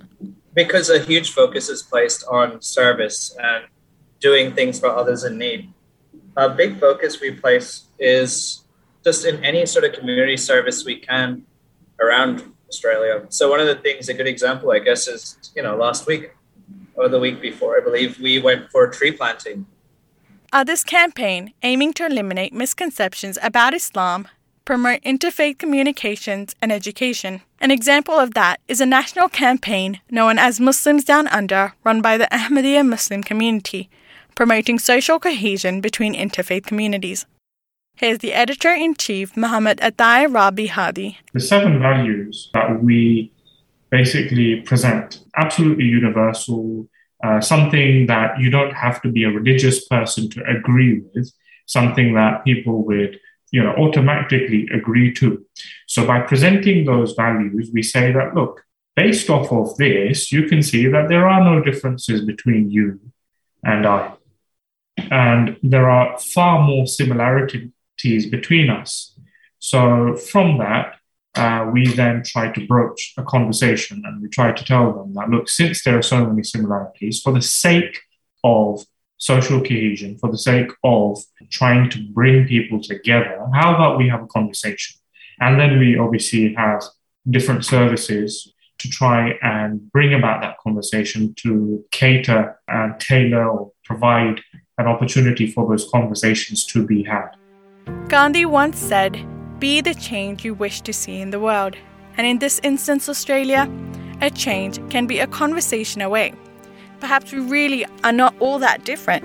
because 0.54 0.92
a 0.92 1.00
huge 1.00 1.32
focus 1.32 1.70
is 1.70 1.82
placed 1.82 2.24
on 2.30 2.62
service 2.62 3.36
and 3.42 3.66
doing 4.20 4.54
things 4.54 4.80
for 4.80 4.90
others 4.90 5.24
in 5.24 5.40
need. 5.40 5.74
A 6.38 6.50
big 6.50 6.80
focus 6.80 7.20
we 7.20 7.32
place 7.32 7.86
is 7.98 8.64
just 9.04 9.26
in 9.26 9.44
any 9.44 9.66
sort 9.66 9.86
of 9.86 9.94
community 9.94 10.38
service 10.38 10.86
we 10.86 10.98
can 11.00 11.44
around 12.00 12.44
Australia. 12.70 13.26
So 13.30 13.50
one 13.50 13.60
of 13.60 13.68
the 13.68 13.76
things, 13.76 14.08
a 14.10 14.14
good 14.14 14.28
example, 14.28 14.72
I 14.72 14.80
guess, 14.80 15.08
is 15.08 15.38
you 15.56 15.64
know 15.64 15.76
last 15.76 16.08
week 16.08 16.32
or 16.96 17.10
the 17.10 17.20
week 17.20 17.42
before, 17.42 17.78
I 17.80 17.84
believe 17.84 18.20
we 18.20 18.40
went 18.40 18.72
for 18.72 18.88
tree 18.88 19.12
planting. 19.12 19.66
Uh, 20.52 20.64
this 20.64 20.84
campaign, 20.84 21.54
aiming 21.64 21.94
to 21.94 22.06
eliminate 22.06 22.54
misconceptions 22.54 23.38
about 23.42 23.74
Islam, 23.74 24.28
promote 24.66 25.02
interfaith 25.02 25.58
communications 25.58 26.56
and 26.62 26.72
education. 26.72 27.42
An 27.60 27.72
example 27.72 28.16
of 28.16 28.34
that 28.34 28.60
is 28.68 28.82
a 28.82 28.86
national 28.86 29.30
campaign 29.30 30.02
known 30.10 30.38
as 30.38 30.60
Muslims 30.60 31.04
Down 31.04 31.28
Under, 31.28 31.74
run 31.84 32.02
by 32.02 32.18
the 32.18 32.28
Ahmadiyya 32.32 32.88
Muslim 32.88 33.24
community, 33.24 33.90
promoting 34.36 34.80
social 34.80 35.20
cohesion 35.20 35.82
between 35.82 36.14
interfaith 36.14 36.66
communities. 36.66 37.26
Here's 38.00 38.20
the 38.20 38.32
editor 38.32 38.72
in 38.72 38.96
chief, 38.96 39.36
Muhammad 39.36 39.80
Atai 39.80 40.34
Rabi 40.34 40.68
Hadi. 40.68 41.18
The 41.34 41.42
seven 41.42 41.82
values 41.82 42.50
that 42.54 42.82
we 42.82 43.34
basically 43.90 44.62
present, 44.62 45.20
absolutely 45.36 45.84
universal, 45.84 46.88
uh, 47.22 47.42
something 47.42 48.08
that 48.08 48.40
you 48.40 48.50
don't 48.50 48.74
have 48.74 49.02
to 49.02 49.12
be 49.12 49.26
a 49.26 49.30
religious 49.30 49.86
person 49.86 50.30
to 50.30 50.42
agree 50.46 51.02
with, 51.14 51.30
something 51.66 52.14
that 52.14 52.46
people 52.46 52.86
would 52.86 53.20
you 53.52 53.62
know 53.62 53.74
automatically 53.76 54.70
agree 54.74 55.14
to. 55.16 55.46
So 55.86 56.08
by 56.08 56.22
presenting 56.22 56.86
those 56.86 57.12
values, 57.16 57.70
we 57.74 57.84
say 57.84 58.14
that 58.14 58.34
look, 58.34 58.64
based 58.96 59.30
off 59.30 59.52
of 59.52 59.76
this, 59.76 60.32
you 60.32 60.44
can 60.44 60.64
see 60.64 60.88
that 60.88 61.10
there 61.10 61.28
are 61.28 61.44
no 61.44 61.62
differences 61.62 62.24
between 62.24 62.72
you 62.72 63.02
and 63.62 63.86
I. 63.86 64.14
And 65.12 65.58
there 65.62 65.90
are 65.90 66.18
far 66.18 66.66
more 66.66 66.88
similarities 66.88 67.72
between 68.26 68.70
us. 68.70 69.18
So 69.60 70.16
from 70.16 70.58
that, 70.60 70.96
uh, 71.36 71.70
we 71.72 71.88
then 71.94 72.24
try 72.24 72.52
to 72.52 72.66
broach 72.68 73.14
a 73.18 73.24
conversation 73.24 74.02
and 74.06 74.22
we 74.22 74.30
try 74.30 74.52
to 74.52 74.66
tell 74.66 74.94
them 74.94 75.14
that 75.14 75.30
look, 75.30 75.48
since 75.48 75.84
there 75.84 75.98
are 75.98 76.02
so 76.02 76.26
many 76.26 76.44
similarities, 76.44 77.22
for 77.22 77.34
the 77.34 77.42
sake 77.42 78.00
of 78.44 78.84
social 79.18 79.60
cohesion, 79.60 80.18
for 80.18 80.32
the 80.32 80.38
sake 80.38 80.72
of 80.84 81.18
trying 81.50 81.90
to 81.92 82.00
bring 82.12 82.48
people 82.48 82.82
together, 82.82 83.46
how 83.54 83.76
about 83.76 83.98
we 83.98 84.10
have 84.10 84.24
a 84.24 84.28
conversation? 84.28 85.00
And 85.40 85.60
then 85.60 85.80
we 85.80 85.98
obviously 85.98 86.54
have 86.56 86.84
different 87.30 87.64
services 87.66 88.54
to 88.80 88.90
try 88.90 89.38
and 89.42 89.92
bring 89.92 90.14
about 90.14 90.42
that 90.42 90.58
conversation 90.60 91.34
to 91.36 91.84
cater 91.92 92.60
and 92.68 93.00
tailor 93.00 93.50
or 93.50 93.72
provide 93.84 94.42
an 94.78 94.88
opportunity 94.88 95.52
for 95.52 95.68
those 95.70 95.90
conversations 95.92 96.66
to 96.66 96.86
be 96.86 97.04
had. 97.04 97.30
Gandhi 98.08 98.46
once 98.46 98.80
said, 98.80 99.26
Be 99.60 99.82
the 99.82 99.94
change 99.94 100.46
you 100.46 100.54
wish 100.54 100.82
to 100.82 100.94
see 100.94 101.22
in 101.22 101.32
the 101.32 101.40
world. 101.40 101.76
And 102.18 102.28
in 102.28 102.40
this 102.40 102.60
instance, 102.64 103.08
Australia, 103.08 103.70
a 104.22 104.30
change 104.30 104.80
can 104.90 105.08
be 105.08 105.20
a 105.20 105.28
conversation 105.28 106.02
away. 106.02 106.34
Perhaps 107.00 107.32
we 107.32 107.40
really 107.40 107.86
are 108.04 108.12
not 108.12 108.36
all 108.40 108.60
that 108.60 108.84
different. 108.84 109.24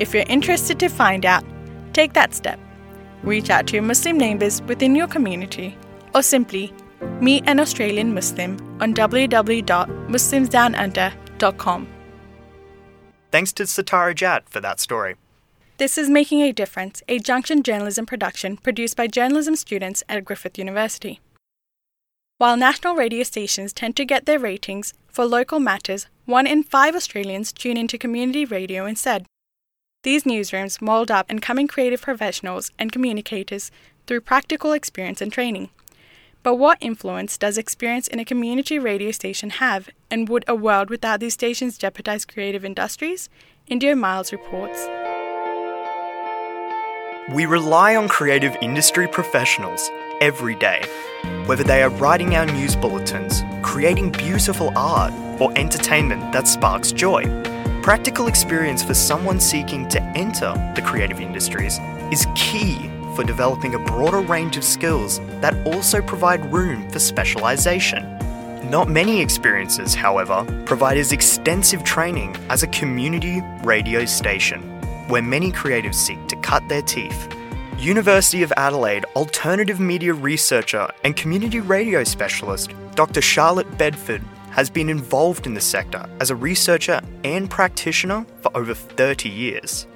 If 0.00 0.14
you're 0.14 0.24
interested 0.28 0.80
to 0.80 0.88
find 0.88 1.26
out, 1.26 1.44
take 1.92 2.14
that 2.14 2.34
step. 2.34 2.58
Reach 3.22 3.50
out 3.50 3.66
to 3.66 3.74
your 3.74 3.82
Muslim 3.82 4.16
neighbours 4.16 4.62
within 4.62 4.94
your 4.94 5.06
community 5.06 5.76
or 6.14 6.22
simply 6.22 6.72
meet 7.20 7.44
an 7.46 7.60
Australian 7.60 8.14
Muslim 8.14 8.56
on 8.80 8.94
www.muslimsdownunder.com. 8.94 11.88
Thanks 13.30 13.52
to 13.52 13.64
Satara 13.64 14.14
Jad 14.14 14.44
for 14.48 14.60
that 14.60 14.80
story. 14.80 15.16
This 15.80 15.96
is 15.96 16.10
Making 16.10 16.42
a 16.42 16.52
Difference, 16.52 17.02
a 17.08 17.18
Junction 17.18 17.62
journalism 17.62 18.04
production 18.04 18.58
produced 18.58 18.98
by 18.98 19.06
journalism 19.06 19.56
students 19.56 20.02
at 20.10 20.26
Griffith 20.26 20.58
University. 20.58 21.20
While 22.36 22.58
national 22.58 22.96
radio 22.96 23.22
stations 23.22 23.72
tend 23.72 23.96
to 23.96 24.04
get 24.04 24.26
their 24.26 24.38
ratings 24.38 24.92
for 25.08 25.24
local 25.24 25.58
matters, 25.58 26.06
one 26.26 26.46
in 26.46 26.64
five 26.64 26.94
Australians 26.94 27.50
tune 27.50 27.78
into 27.78 27.96
community 27.96 28.44
radio 28.44 28.84
instead. 28.84 29.24
These 30.02 30.24
newsrooms 30.24 30.82
mould 30.82 31.10
up 31.10 31.24
and 31.30 31.38
incoming 31.38 31.66
creative 31.66 32.02
professionals 32.02 32.70
and 32.78 32.92
communicators 32.92 33.70
through 34.06 34.20
practical 34.20 34.72
experience 34.72 35.22
and 35.22 35.32
training. 35.32 35.70
But 36.42 36.56
what 36.56 36.76
influence 36.82 37.38
does 37.38 37.56
experience 37.56 38.06
in 38.06 38.20
a 38.20 38.26
community 38.26 38.78
radio 38.78 39.12
station 39.12 39.48
have, 39.48 39.88
and 40.10 40.28
would 40.28 40.44
a 40.46 40.54
world 40.54 40.90
without 40.90 41.20
these 41.20 41.32
stations 41.32 41.78
jeopardize 41.78 42.26
creative 42.26 42.66
industries? 42.66 43.30
India 43.66 43.96
Miles 43.96 44.30
reports. 44.30 44.86
We 47.30 47.46
rely 47.46 47.94
on 47.94 48.08
creative 48.08 48.56
industry 48.60 49.06
professionals 49.06 49.88
every 50.20 50.56
day, 50.56 50.82
whether 51.46 51.62
they 51.62 51.80
are 51.80 51.88
writing 51.88 52.34
our 52.34 52.44
news 52.44 52.74
bulletins, 52.74 53.44
creating 53.62 54.10
beautiful 54.10 54.72
art, 54.76 55.12
or 55.40 55.56
entertainment 55.56 56.32
that 56.32 56.48
sparks 56.48 56.90
joy. 56.90 57.22
Practical 57.82 58.26
experience 58.26 58.82
for 58.82 58.94
someone 58.94 59.38
seeking 59.38 59.88
to 59.90 60.02
enter 60.16 60.52
the 60.74 60.82
creative 60.82 61.20
industries 61.20 61.78
is 62.10 62.26
key 62.34 62.90
for 63.14 63.22
developing 63.22 63.76
a 63.76 63.78
broader 63.78 64.22
range 64.22 64.56
of 64.56 64.64
skills 64.64 65.20
that 65.40 65.54
also 65.64 66.02
provide 66.02 66.44
room 66.52 66.90
for 66.90 66.98
specialization. 66.98 68.18
Not 68.68 68.88
many 68.88 69.20
experiences, 69.20 69.94
however, 69.94 70.44
provide 70.66 70.98
as 70.98 71.12
extensive 71.12 71.84
training 71.84 72.34
as 72.48 72.64
a 72.64 72.66
community 72.66 73.40
radio 73.62 74.04
station, 74.04 74.69
where 75.10 75.22
many 75.22 75.52
creatives 75.52 75.96
seek 75.96 76.26
to 76.28 76.36
cut 76.36 76.66
their 76.68 76.82
teeth. 76.82 77.28
University 77.78 78.42
of 78.42 78.52
Adelaide 78.56 79.04
alternative 79.16 79.80
media 79.80 80.14
researcher 80.14 80.88
and 81.04 81.16
community 81.16 81.60
radio 81.60 82.04
specialist 82.04 82.72
Dr. 82.94 83.20
Charlotte 83.20 83.78
Bedford 83.78 84.22
has 84.50 84.68
been 84.68 84.88
involved 84.88 85.46
in 85.46 85.54
the 85.54 85.60
sector 85.60 86.04
as 86.20 86.30
a 86.30 86.36
researcher 86.36 87.00
and 87.24 87.48
practitioner 87.48 88.26
for 88.42 88.56
over 88.56 88.74
30 88.74 89.28
years. 89.28 89.86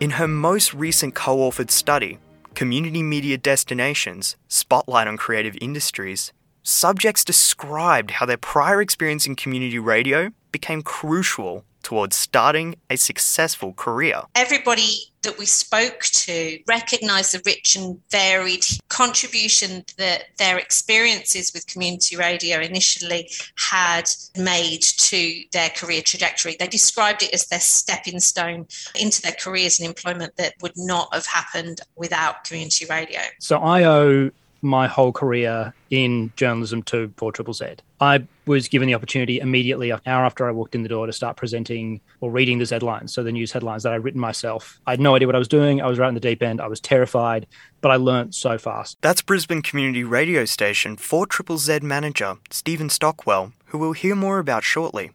In 0.00 0.10
her 0.10 0.28
most 0.28 0.72
recent 0.74 1.14
co 1.14 1.36
authored 1.38 1.70
study, 1.70 2.18
Community 2.54 3.02
Media 3.02 3.36
Destinations 3.36 4.36
Spotlight 4.48 5.06
on 5.06 5.16
Creative 5.16 5.56
Industries, 5.60 6.32
subjects 6.62 7.24
described 7.24 8.12
how 8.12 8.26
their 8.26 8.36
prior 8.36 8.80
experience 8.80 9.26
in 9.26 9.36
community 9.36 9.78
radio 9.78 10.30
became 10.50 10.82
crucial 10.82 11.64
towards 11.88 12.14
starting 12.14 12.76
a 12.90 12.96
successful 12.96 13.72
career. 13.72 14.20
Everybody 14.34 15.10
that 15.22 15.38
we 15.38 15.46
spoke 15.46 16.00
to 16.02 16.58
recognized 16.68 17.32
the 17.32 17.40
rich 17.46 17.76
and 17.76 17.98
varied 18.10 18.66
contribution 18.90 19.86
that 19.96 20.24
their 20.36 20.58
experiences 20.58 21.50
with 21.54 21.66
community 21.66 22.14
radio 22.14 22.60
initially 22.60 23.30
had 23.56 24.04
made 24.36 24.82
to 24.82 25.42
their 25.52 25.70
career 25.70 26.02
trajectory. 26.02 26.56
They 26.58 26.68
described 26.68 27.22
it 27.22 27.32
as 27.32 27.46
their 27.46 27.58
stepping 27.58 28.20
stone 28.20 28.66
into 28.94 29.22
their 29.22 29.32
careers 29.32 29.80
and 29.80 29.88
employment 29.88 30.36
that 30.36 30.56
would 30.60 30.76
not 30.76 31.08
have 31.14 31.24
happened 31.24 31.80
without 31.96 32.44
community 32.44 32.84
radio. 32.84 33.20
So 33.40 33.60
I 33.60 33.84
owe 33.84 34.30
my 34.60 34.88
whole 34.88 35.12
career 35.12 35.72
in 35.88 36.32
journalism 36.36 36.82
to 36.82 37.10
4 37.16 37.32
Triple 37.32 37.54
Z. 37.54 37.76
I 38.00 38.26
was 38.46 38.68
given 38.68 38.86
the 38.86 38.94
opportunity 38.94 39.40
immediately, 39.40 39.90
an 39.90 40.00
hour 40.06 40.24
after 40.24 40.48
I 40.48 40.52
walked 40.52 40.74
in 40.74 40.82
the 40.82 40.88
door, 40.88 41.06
to 41.06 41.12
start 41.12 41.36
presenting 41.36 42.00
or 42.20 42.30
reading 42.30 42.58
the 42.58 42.66
Z 42.66 42.78
lines, 42.78 43.12
so 43.12 43.22
the 43.22 43.32
news 43.32 43.52
headlines 43.52 43.82
that 43.82 43.92
I'd 43.92 44.04
written 44.04 44.20
myself. 44.20 44.80
I 44.86 44.92
had 44.92 45.00
no 45.00 45.14
idea 45.14 45.26
what 45.26 45.34
I 45.34 45.40
was 45.40 45.48
doing. 45.48 45.80
I 45.80 45.86
was 45.86 45.98
right 45.98 46.08
in 46.08 46.14
the 46.14 46.20
deep 46.20 46.42
end. 46.42 46.60
I 46.60 46.68
was 46.68 46.80
terrified, 46.80 47.46
but 47.80 47.90
I 47.90 47.96
learnt 47.96 48.34
so 48.34 48.56
fast. 48.58 48.98
That's 49.00 49.22
Brisbane 49.22 49.62
Community 49.62 50.04
Radio 50.04 50.44
Station 50.44 50.96
4 50.96 51.26
Triple 51.26 51.58
Z 51.58 51.80
manager 51.80 52.36
Stephen 52.50 52.88
Stockwell, 52.88 53.52
who 53.66 53.78
we'll 53.78 53.92
hear 53.92 54.14
more 54.14 54.38
about 54.38 54.64
shortly. 54.64 55.10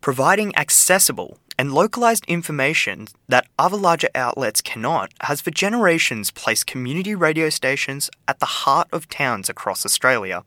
Providing 0.00 0.56
accessible 0.56 1.38
and 1.58 1.72
localised 1.72 2.24
information 2.26 3.08
that 3.28 3.46
other 3.58 3.76
larger 3.76 4.08
outlets 4.14 4.60
cannot 4.60 5.12
has 5.22 5.40
for 5.40 5.50
generations 5.50 6.30
placed 6.30 6.66
community 6.66 7.14
radio 7.14 7.48
stations 7.48 8.10
at 8.28 8.40
the 8.40 8.46
heart 8.46 8.88
of 8.92 9.08
towns 9.08 9.48
across 9.48 9.86
Australia. 9.86 10.44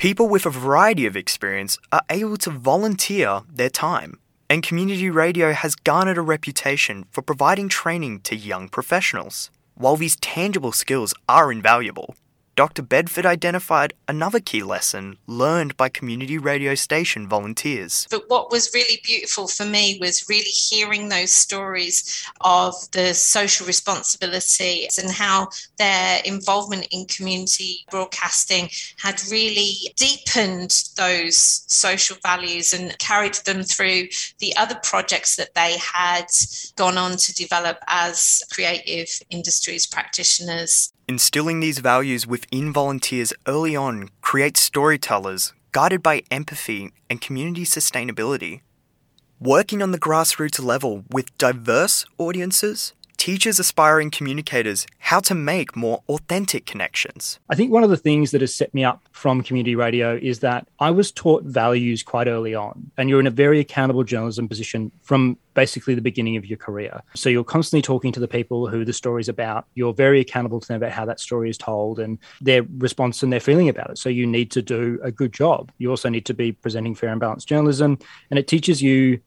People 0.00 0.30
with 0.30 0.46
a 0.46 0.50
variety 0.50 1.04
of 1.04 1.14
experience 1.14 1.76
are 1.92 2.00
able 2.08 2.38
to 2.38 2.48
volunteer 2.48 3.42
their 3.52 3.68
time, 3.68 4.18
and 4.48 4.62
community 4.62 5.10
radio 5.10 5.52
has 5.52 5.74
garnered 5.74 6.16
a 6.16 6.22
reputation 6.22 7.04
for 7.10 7.20
providing 7.20 7.68
training 7.68 8.20
to 8.20 8.34
young 8.34 8.70
professionals. 8.70 9.50
While 9.74 9.96
these 9.96 10.16
tangible 10.16 10.72
skills 10.72 11.12
are 11.28 11.52
invaluable, 11.52 12.14
Dr. 12.60 12.82
Bedford 12.82 13.24
identified 13.24 13.94
another 14.06 14.38
key 14.38 14.62
lesson 14.62 15.16
learned 15.26 15.78
by 15.78 15.88
community 15.88 16.36
radio 16.36 16.74
station 16.74 17.26
volunteers. 17.26 18.06
But 18.10 18.28
what 18.28 18.50
was 18.50 18.74
really 18.74 19.00
beautiful 19.02 19.48
for 19.48 19.64
me 19.64 19.96
was 19.98 20.28
really 20.28 20.42
hearing 20.42 21.08
those 21.08 21.32
stories 21.32 22.22
of 22.42 22.74
the 22.90 23.14
social 23.14 23.66
responsibility 23.66 24.86
and 25.02 25.10
how 25.10 25.48
their 25.78 26.20
involvement 26.26 26.86
in 26.90 27.06
community 27.06 27.86
broadcasting 27.90 28.68
had 28.98 29.22
really 29.30 29.94
deepened 29.96 30.84
those 30.98 31.64
social 31.66 32.18
values 32.22 32.74
and 32.74 32.98
carried 32.98 33.36
them 33.46 33.62
through 33.62 34.08
the 34.38 34.54
other 34.58 34.78
projects 34.82 35.34
that 35.36 35.54
they 35.54 35.78
had 35.78 36.26
gone 36.76 36.98
on 36.98 37.16
to 37.16 37.32
develop 37.32 37.78
as 37.86 38.42
creative 38.52 39.08
industries 39.30 39.86
practitioners. 39.86 40.92
Instilling 41.10 41.58
these 41.58 41.80
values 41.80 42.24
within 42.24 42.72
volunteers 42.72 43.32
early 43.48 43.74
on 43.74 44.10
creates 44.20 44.60
storytellers 44.60 45.52
guided 45.72 46.04
by 46.04 46.22
empathy 46.30 46.92
and 47.10 47.20
community 47.20 47.64
sustainability. 47.64 48.60
Working 49.40 49.82
on 49.82 49.90
the 49.90 49.98
grassroots 49.98 50.62
level 50.64 51.02
with 51.10 51.36
diverse 51.36 52.06
audiences 52.16 52.92
teaches 53.20 53.58
aspiring 53.58 54.10
communicators 54.10 54.86
how 54.98 55.20
to 55.20 55.34
make 55.34 55.76
more 55.76 56.02
authentic 56.08 56.64
connections. 56.64 57.38
I 57.50 57.54
think 57.54 57.70
one 57.70 57.84
of 57.84 57.90
the 57.90 57.98
things 57.98 58.30
that 58.30 58.40
has 58.40 58.54
set 58.54 58.72
me 58.72 58.82
up 58.82 59.02
from 59.12 59.42
community 59.42 59.74
radio 59.74 60.16
is 60.16 60.38
that 60.38 60.66
I 60.78 60.90
was 60.90 61.12
taught 61.12 61.44
values 61.44 62.02
quite 62.02 62.28
early 62.28 62.54
on, 62.54 62.90
and 62.96 63.10
you're 63.10 63.20
in 63.20 63.26
a 63.26 63.30
very 63.30 63.60
accountable 63.60 64.04
journalism 64.04 64.48
position 64.48 64.90
from 65.02 65.36
basically 65.52 65.94
the 65.94 66.00
beginning 66.00 66.36
of 66.36 66.46
your 66.46 66.56
career. 66.56 67.02
So 67.14 67.28
you're 67.28 67.44
constantly 67.44 67.82
talking 67.82 68.10
to 68.12 68.20
the 68.20 68.28
people 68.28 68.68
who 68.68 68.86
the 68.86 68.94
story's 68.94 69.28
about. 69.28 69.66
You're 69.74 69.92
very 69.92 70.20
accountable 70.20 70.58
to 70.58 70.68
them 70.68 70.78
about 70.78 70.92
how 70.92 71.04
that 71.04 71.20
story 71.20 71.50
is 71.50 71.58
told 71.58 71.98
and 71.98 72.18
their 72.40 72.62
response 72.78 73.22
and 73.22 73.30
their 73.30 73.40
feeling 73.40 73.68
about 73.68 73.90
it. 73.90 73.98
So 73.98 74.08
you 74.08 74.26
need 74.26 74.50
to 74.52 74.62
do 74.62 74.98
a 75.02 75.10
good 75.10 75.34
job. 75.34 75.70
You 75.76 75.90
also 75.90 76.08
need 76.08 76.24
to 76.24 76.32
be 76.32 76.52
presenting 76.52 76.94
fair 76.94 77.10
and 77.10 77.20
balanced 77.20 77.48
journalism, 77.48 77.98
and 78.30 78.38
it 78.38 78.48
teaches 78.48 78.80
you 78.80 79.20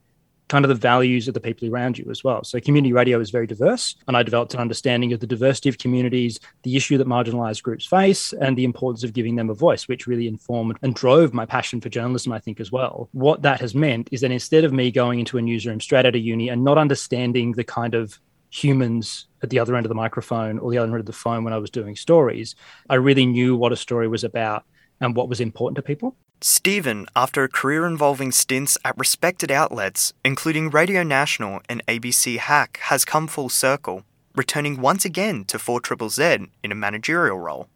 kind 0.48 0.64
of 0.64 0.68
the 0.68 0.74
values 0.74 1.26
of 1.26 1.34
the 1.34 1.40
people 1.40 1.68
around 1.68 1.98
you 1.98 2.06
as 2.10 2.22
well. 2.22 2.44
So 2.44 2.60
community 2.60 2.92
radio 2.92 3.20
is 3.20 3.30
very 3.30 3.46
diverse, 3.46 3.96
and 4.06 4.16
I 4.16 4.22
developed 4.22 4.54
an 4.54 4.60
understanding 4.60 5.12
of 5.12 5.20
the 5.20 5.26
diversity 5.26 5.68
of 5.68 5.78
communities, 5.78 6.38
the 6.62 6.76
issue 6.76 6.98
that 6.98 7.06
marginalized 7.06 7.62
groups 7.62 7.86
face, 7.86 8.32
and 8.34 8.56
the 8.56 8.64
importance 8.64 9.04
of 9.04 9.12
giving 9.12 9.36
them 9.36 9.50
a 9.50 9.54
voice, 9.54 9.88
which 9.88 10.06
really 10.06 10.28
informed 10.28 10.76
and 10.82 10.94
drove 10.94 11.32
my 11.32 11.46
passion 11.46 11.80
for 11.80 11.88
journalism, 11.88 12.32
I 12.32 12.38
think, 12.38 12.60
as 12.60 12.70
well. 12.70 13.08
What 13.12 13.42
that 13.42 13.60
has 13.60 13.74
meant 13.74 14.08
is 14.12 14.20
that 14.20 14.30
instead 14.30 14.64
of 14.64 14.72
me 14.72 14.90
going 14.90 15.18
into 15.18 15.38
a 15.38 15.42
newsroom 15.42 15.80
straight 15.80 16.06
out 16.06 16.14
of 16.14 16.22
uni 16.22 16.48
and 16.48 16.62
not 16.62 16.78
understanding 16.78 17.52
the 17.52 17.64
kind 17.64 17.94
of 17.94 18.18
humans 18.50 19.26
at 19.42 19.50
the 19.50 19.58
other 19.58 19.74
end 19.74 19.84
of 19.84 19.88
the 19.88 19.94
microphone 19.94 20.58
or 20.60 20.70
the 20.70 20.78
other 20.78 20.92
end 20.92 21.00
of 21.00 21.06
the 21.06 21.12
phone 21.12 21.42
when 21.42 21.52
I 21.52 21.58
was 21.58 21.70
doing 21.70 21.96
stories, 21.96 22.54
I 22.88 22.94
really 22.94 23.26
knew 23.26 23.56
what 23.56 23.72
a 23.72 23.76
story 23.76 24.06
was 24.06 24.22
about 24.22 24.64
and 25.00 25.16
what 25.16 25.28
was 25.28 25.40
important 25.40 25.76
to 25.76 25.82
people. 25.82 26.16
Stephen, 26.40 27.06
after 27.16 27.42
a 27.42 27.48
career 27.48 27.86
involving 27.86 28.30
stints 28.30 28.76
at 28.84 28.98
respected 28.98 29.50
outlets, 29.50 30.12
including 30.24 30.70
Radio 30.70 31.02
National 31.02 31.60
and 31.68 31.84
ABC 31.86 32.38
Hack, 32.38 32.78
has 32.82 33.04
come 33.04 33.26
full 33.26 33.48
circle, 33.48 34.04
returning 34.34 34.80
once 34.80 35.04
again 35.04 35.44
to 35.44 35.58
4ZZZ 35.58 36.48
in 36.62 36.72
a 36.72 36.74
managerial 36.74 37.38
role. 37.38 37.68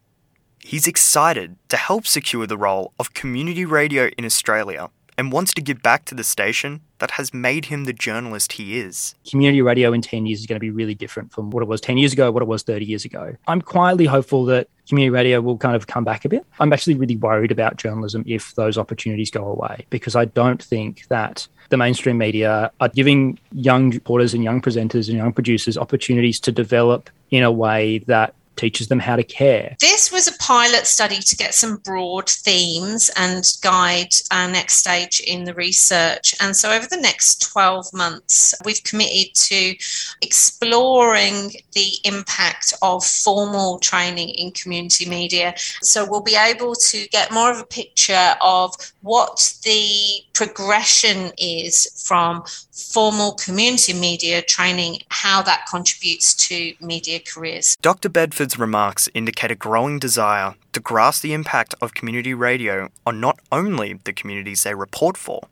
He's 0.60 0.86
excited 0.86 1.56
to 1.68 1.76
help 1.76 2.06
secure 2.06 2.46
the 2.46 2.58
role 2.58 2.92
of 2.98 3.14
community 3.14 3.64
radio 3.64 4.08
in 4.18 4.24
Australia 4.24 4.90
and 5.18 5.32
wants 5.32 5.52
to 5.52 5.60
give 5.60 5.82
back 5.82 6.04
to 6.06 6.14
the 6.14 6.22
station 6.22 6.80
that 6.98 7.10
has 7.12 7.34
made 7.34 7.66
him 7.66 7.84
the 7.84 7.92
journalist 7.92 8.52
he 8.52 8.78
is. 8.78 9.16
Community 9.28 9.60
radio 9.60 9.92
in 9.92 10.00
10 10.00 10.26
years 10.26 10.40
is 10.40 10.46
going 10.46 10.56
to 10.56 10.60
be 10.60 10.70
really 10.70 10.94
different 10.94 11.32
from 11.32 11.50
what 11.50 11.62
it 11.62 11.66
was 11.66 11.80
10 11.80 11.98
years 11.98 12.12
ago, 12.12 12.30
what 12.30 12.42
it 12.42 12.48
was 12.48 12.62
30 12.62 12.84
years 12.86 13.04
ago. 13.04 13.34
I'm 13.48 13.60
quietly 13.60 14.06
hopeful 14.06 14.44
that 14.46 14.68
community 14.88 15.10
radio 15.10 15.40
will 15.40 15.58
kind 15.58 15.74
of 15.74 15.88
come 15.88 16.04
back 16.04 16.24
a 16.24 16.28
bit. 16.28 16.46
I'm 16.60 16.72
actually 16.72 16.94
really 16.94 17.16
worried 17.16 17.50
about 17.50 17.76
journalism 17.76 18.22
if 18.26 18.54
those 18.54 18.78
opportunities 18.78 19.30
go 19.30 19.44
away 19.44 19.86
because 19.90 20.14
I 20.14 20.24
don't 20.24 20.62
think 20.62 21.06
that 21.08 21.46
the 21.68 21.76
mainstream 21.76 22.16
media 22.16 22.70
are 22.80 22.88
giving 22.88 23.38
young 23.52 23.90
reporters 23.90 24.32
and 24.34 24.42
young 24.42 24.62
presenters 24.62 25.08
and 25.08 25.18
young 25.18 25.32
producers 25.32 25.76
opportunities 25.76 26.40
to 26.40 26.52
develop 26.52 27.10
in 27.30 27.42
a 27.42 27.52
way 27.52 27.98
that 28.06 28.34
teaches 28.58 28.88
them 28.88 28.98
how 28.98 29.16
to 29.16 29.22
care. 29.22 29.76
This 29.80 30.12
was 30.12 30.28
a 30.28 30.36
pilot 30.38 30.86
study 30.86 31.20
to 31.20 31.36
get 31.36 31.54
some 31.54 31.76
broad 31.78 32.28
themes 32.28 33.10
and 33.16 33.50
guide 33.62 34.12
our 34.30 34.48
next 34.48 34.74
stage 34.74 35.20
in 35.20 35.44
the 35.44 35.54
research. 35.54 36.34
And 36.40 36.54
so, 36.54 36.70
over 36.70 36.86
the 36.86 37.00
next 37.00 37.42
12 37.50 37.94
months, 37.94 38.54
we've 38.64 38.82
committed 38.84 39.34
to 39.34 39.74
exploring 40.20 41.52
the 41.72 41.92
impact 42.04 42.74
of 42.82 43.04
formal 43.04 43.78
training 43.78 44.30
in 44.30 44.50
community 44.52 45.08
media. 45.08 45.54
So, 45.82 46.06
we'll 46.08 46.20
be 46.20 46.36
able 46.36 46.74
to 46.74 47.08
get 47.08 47.32
more 47.32 47.50
of 47.50 47.60
a 47.60 47.66
picture 47.66 48.34
of 48.42 48.74
what 49.08 49.54
the 49.64 50.20
progression 50.34 51.32
is 51.38 52.04
from 52.06 52.44
formal 52.92 53.32
community 53.32 53.94
media 53.94 54.42
training, 54.42 54.98
how 55.08 55.40
that 55.40 55.64
contributes 55.70 56.34
to 56.34 56.74
media 56.78 57.18
careers. 57.18 57.74
Dr. 57.80 58.10
Bedford's 58.10 58.58
remarks 58.58 59.08
indicate 59.14 59.50
a 59.50 59.54
growing 59.54 59.98
desire 59.98 60.56
to 60.74 60.80
grasp 60.80 61.22
the 61.22 61.32
impact 61.32 61.74
of 61.80 61.94
community 61.94 62.34
radio 62.34 62.90
on 63.06 63.18
not 63.18 63.40
only 63.50 63.94
the 64.04 64.12
communities 64.12 64.64
they 64.64 64.74
report 64.74 65.16
for, 65.16 65.48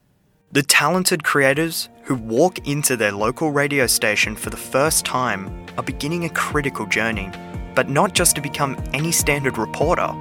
the 0.52 0.62
talented 0.62 1.24
creators 1.24 1.88
who 2.02 2.14
walk 2.14 2.68
into 2.68 2.94
their 2.94 3.12
local 3.12 3.52
radio 3.52 3.86
station 3.86 4.36
for 4.36 4.50
the 4.50 4.56
first 4.58 5.06
time 5.06 5.66
are 5.78 5.82
beginning 5.82 6.26
a 6.26 6.28
critical 6.28 6.84
journey, 6.84 7.30
but 7.74 7.88
not 7.88 8.12
just 8.12 8.36
to 8.36 8.42
become 8.42 8.76
any 8.92 9.12
standard 9.12 9.56
reporter. 9.56 10.12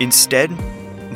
Instead, 0.00 0.50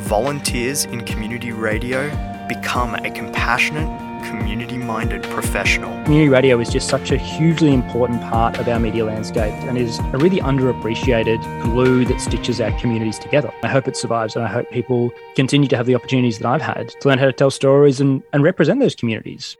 volunteers 0.03 0.83
in 0.85 1.03
community 1.05 1.53
radio 1.53 2.09
become 2.49 2.93
a 2.93 3.09
compassionate, 3.09 3.87
community 4.25 4.77
minded 4.77 5.23
professional. 5.23 5.91
Community 6.03 6.27
radio 6.29 6.59
is 6.59 6.69
just 6.69 6.89
such 6.89 7.11
a 7.11 7.17
hugely 7.17 7.73
important 7.73 8.21
part 8.21 8.59
of 8.59 8.67
our 8.67 8.79
media 8.79 9.05
landscape 9.05 9.53
and 9.63 9.77
is 9.77 9.99
a 9.99 10.17
really 10.17 10.41
underappreciated 10.41 11.41
glue 11.63 12.03
that 12.03 12.19
stitches 12.19 12.59
our 12.59 12.77
communities 12.79 13.17
together. 13.17 13.51
I 13.63 13.69
hope 13.69 13.87
it 13.87 13.95
survives 13.95 14.35
and 14.35 14.43
I 14.43 14.49
hope 14.49 14.69
people 14.71 15.09
continue 15.35 15.69
to 15.69 15.77
have 15.77 15.85
the 15.85 15.95
opportunities 15.95 16.37
that 16.39 16.47
I've 16.47 16.61
had 16.61 16.89
to 16.89 17.07
learn 17.07 17.17
how 17.17 17.25
to 17.25 17.33
tell 17.33 17.51
stories 17.51 18.01
and, 18.01 18.21
and 18.33 18.43
represent 18.43 18.81
those 18.81 18.95
communities. 18.95 19.55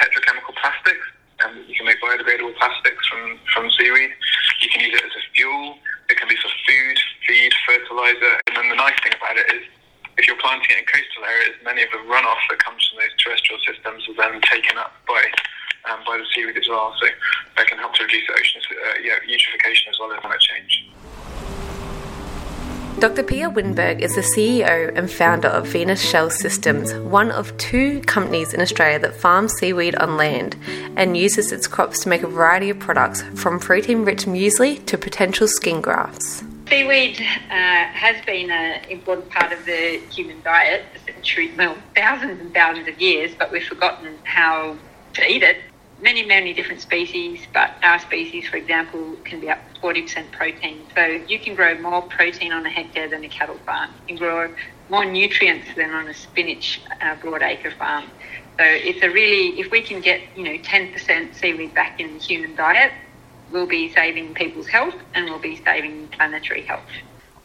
petrochemical 0.01 0.57
plastics. 0.57 1.05
and 1.45 1.61
you 1.69 1.75
can 1.75 1.85
make 1.85 2.01
biodegradable 2.01 2.57
plastics 2.57 3.05
from, 3.07 3.37
from 3.53 3.69
seaweed. 3.77 4.11
You 4.61 4.69
can 4.69 4.81
use 4.81 4.97
it 4.97 5.05
as 5.05 5.13
a 5.13 5.23
fuel. 5.35 5.77
It 6.09 6.17
can 6.17 6.27
be 6.27 6.35
for 6.35 6.49
food, 6.67 6.97
feed, 7.27 7.53
fertilizer. 7.67 8.41
And 8.47 8.55
then 8.55 8.69
the 8.69 8.75
nice 8.75 8.97
thing 9.03 9.13
about 9.15 9.37
it 9.37 9.47
is 9.53 9.63
if 10.17 10.27
you're 10.27 10.37
planting 10.37 10.69
it 10.71 10.79
in 10.79 10.85
coastal 10.85 11.23
areas, 11.25 11.55
many 11.63 11.83
of 11.83 11.89
the 11.91 12.01
runoff 12.05 12.41
that 12.49 12.59
comes 12.59 12.87
from 12.89 12.99
those 12.99 13.15
terrestrial 13.17 13.61
systems 13.65 14.03
is 14.09 14.17
then 14.17 14.41
taken 14.41 14.77
up 14.77 14.93
by 15.07 15.23
um, 15.89 15.99
by 16.05 16.17
the 16.17 16.25
seaweed 16.33 16.57
as 16.57 16.67
well. 16.69 16.93
So 17.01 17.07
that 17.57 17.67
can 17.67 17.77
help 17.77 17.93
to 17.95 18.03
reduce 18.03 18.27
the 18.27 18.33
ocean 18.33 18.61
uh, 18.69 18.93
yeah, 19.01 19.17
eutrophication 19.25 19.89
as 19.89 19.97
well 19.99 20.11
as 20.13 20.19
climate 20.19 20.39
change. 20.39 20.85
Dr. 22.99 23.23
Pia 23.23 23.49
Winberg 23.49 23.99
is 24.01 24.13
the 24.13 24.21
CEO 24.21 24.95
and 24.95 25.09
founder 25.09 25.47
of 25.47 25.65
Venus 25.65 26.07
Shell 26.07 26.29
Systems, 26.29 26.93
one 26.93 27.31
of 27.31 27.57
two 27.57 27.99
companies 28.01 28.53
in 28.53 28.61
Australia 28.61 28.99
that 28.99 29.15
farms 29.15 29.53
seaweed 29.57 29.95
on 29.95 30.17
land 30.17 30.55
and 30.95 31.17
uses 31.17 31.51
its 31.51 31.65
crops 31.65 32.03
to 32.03 32.09
make 32.09 32.21
a 32.21 32.27
variety 32.27 32.69
of 32.69 32.77
products 32.77 33.23
from 33.33 33.59
protein 33.59 34.05
rich 34.05 34.25
muesli 34.25 34.85
to 34.85 34.99
potential 34.99 35.47
skin 35.47 35.81
grafts. 35.81 36.43
Seaweed 36.71 37.19
uh, 37.19 37.23
has 37.51 38.23
been 38.25 38.49
an 38.49 38.85
important 38.89 39.29
part 39.29 39.51
of 39.51 39.65
the 39.65 39.99
human 40.09 40.41
diet 40.41 40.85
for 40.93 41.11
centuries, 41.11 41.51
well, 41.57 41.75
thousands 41.97 42.39
and 42.39 42.53
thousands 42.53 42.87
of 42.87 43.01
years, 43.01 43.35
but 43.37 43.51
we've 43.51 43.65
forgotten 43.65 44.17
how 44.23 44.77
to 45.15 45.29
eat 45.29 45.43
it 45.43 45.57
many, 45.99 46.25
many 46.25 46.53
different 46.53 46.79
species, 46.79 47.45
but 47.53 47.71
our 47.83 47.99
species, 47.99 48.47
for 48.47 48.55
example, 48.55 49.17
can 49.25 49.41
be 49.41 49.49
up 49.49 49.59
to 49.73 49.81
40% 49.81 50.31
protein. 50.31 50.87
So 50.95 51.05
you 51.27 51.39
can 51.39 51.55
grow 51.55 51.77
more 51.77 52.03
protein 52.03 52.53
on 52.53 52.65
a 52.65 52.69
hectare 52.69 53.09
than 53.09 53.25
a 53.25 53.29
cattle 53.29 53.57
farm. 53.65 53.91
You 54.07 54.15
can 54.15 54.25
grow 54.25 54.55
more 54.87 55.03
nutrients 55.03 55.75
than 55.75 55.91
on 55.91 56.07
a 56.07 56.13
spinach 56.13 56.79
uh, 57.01 57.17
broadacre 57.17 57.75
farm. 57.77 58.05
So 58.57 58.65
it's 58.65 59.03
a 59.03 59.09
really, 59.09 59.59
if 59.59 59.71
we 59.71 59.81
can 59.81 59.99
get, 59.99 60.21
you 60.37 60.45
know, 60.45 60.57
10% 60.57 61.35
seaweed 61.35 61.73
back 61.73 61.99
in 61.99 62.13
the 62.13 62.19
human 62.19 62.55
diet, 62.55 62.93
we'll 63.51 63.67
be 63.67 63.91
saving 63.93 64.33
people's 64.33 64.67
health 64.67 64.95
and 65.13 65.25
we'll 65.25 65.39
be 65.39 65.61
saving 65.63 66.07
planetary 66.09 66.61
health. 66.61 66.83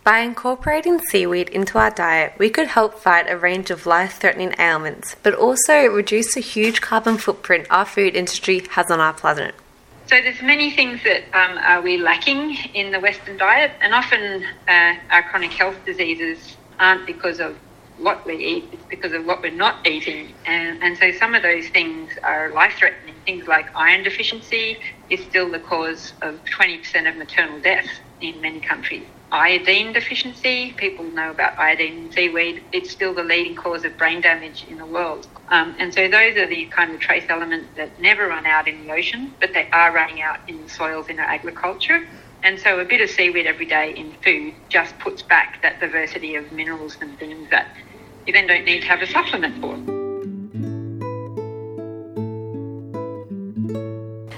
By 0.05 0.21
incorporating 0.21 1.01
seaweed 1.01 1.49
into 1.49 1.79
our 1.79 1.91
diet, 1.91 2.35
we 2.39 2.49
could 2.49 2.69
help 2.69 2.95
fight 3.01 3.29
a 3.29 3.37
range 3.37 3.73
of 3.73 3.87
life 3.87 4.19
threatening 4.21 4.55
ailments, 4.57 5.17
but 5.25 5.35
also 5.35 5.87
reduce 5.87 6.35
the 6.35 6.41
huge 6.41 6.81
carbon 6.81 7.19
footprint 7.19 7.67
our 7.71 7.85
food 7.85 8.15
industry 8.15 8.63
has 8.71 8.89
on 8.89 9.01
our 9.01 9.13
planet. 9.13 9.57
So 10.07 10.23
there's 10.23 10.41
many 10.41 10.71
things 10.71 11.03
that 11.03 11.25
um, 11.33 11.59
are 11.59 11.83
we 11.83 11.99
lacking 11.99 12.55
in 12.75 12.93
the 12.93 13.01
Western 13.01 13.37
diet, 13.37 13.73
and 13.81 13.93
often 13.93 14.45
uh, 14.69 14.95
our 15.11 15.25
chronic 15.25 15.51
health 15.51 15.75
diseases 15.85 16.57
aren't 16.79 17.05
because 17.05 17.41
of 17.41 17.57
what 17.99 18.25
we 18.25 18.37
eat, 18.37 18.69
it's 18.73 18.85
because 18.85 19.13
of 19.13 19.27
what 19.27 19.43
we're 19.43 19.51
not 19.51 19.85
eating. 19.87 20.33
And, 20.45 20.83
and 20.83 20.97
so 20.99 21.11
some 21.13 21.35
of 21.35 21.43
those 21.43 21.67
things 21.69 22.13
are 22.23 22.51
life 22.51 22.75
threatening. 22.75 23.15
Things 23.25 23.49
like 23.49 23.75
iron 23.75 24.05
deficiency 24.05 24.79
is 25.11 25.25
still 25.25 25.51
the 25.51 25.61
cause 25.61 26.13
of 26.23 26.41
20% 26.45 27.09
of 27.09 27.17
maternal 27.17 27.61
death 27.61 27.87
in 28.21 28.41
many 28.41 28.61
countries 28.61 29.07
iodine 29.33 29.93
deficiency. 29.93 30.73
People 30.73 31.05
know 31.05 31.31
about 31.31 31.59
iodine 31.59 32.07
in 32.07 32.13
seaweed. 32.13 32.63
It's 32.73 32.91
still 32.91 33.15
the 33.15 33.23
leading 33.23 33.57
cause 33.57 33.85
of 33.85 33.97
brain 33.99 34.21
damage 34.21 34.65
in 34.69 34.79
the 34.79 34.87
world. 34.87 35.27
Um, 35.49 35.75
and 35.79 35.93
so 35.93 36.09
those 36.09 36.37
are 36.37 36.47
the 36.47 36.67
kind 36.67 36.93
of 36.93 37.01
trace 37.01 37.25
elements 37.29 37.69
that 37.77 38.01
never 38.01 38.29
run 38.29 38.47
out 38.47 38.69
in 38.69 38.87
the 38.87 38.93
ocean, 38.93 39.35
but 39.41 39.53
they 39.53 39.69
are 39.73 39.93
running 39.93 40.23
out 40.23 40.39
in 40.49 40.63
the 40.63 40.69
soils 40.69 41.09
in 41.09 41.19
our 41.19 41.27
agriculture. 41.27 42.07
And 42.43 42.59
so 42.59 42.79
a 42.79 42.85
bit 42.85 43.01
of 43.01 43.11
seaweed 43.11 43.47
every 43.47 43.67
day 43.67 43.95
in 43.97 44.13
food 44.25 44.55
just 44.69 44.99
puts 44.99 45.23
back 45.23 45.61
that 45.63 45.81
diversity 45.81 46.37
of 46.37 46.51
minerals 46.53 46.97
and 47.01 47.19
things 47.19 47.51
that 47.51 47.69
you 48.27 48.33
then 48.33 48.47
don't 48.47 48.65
need 48.65 48.81
to 48.81 48.89
have 48.89 49.03
a 49.03 49.07
supplement 49.07 49.61
for. 49.61 49.96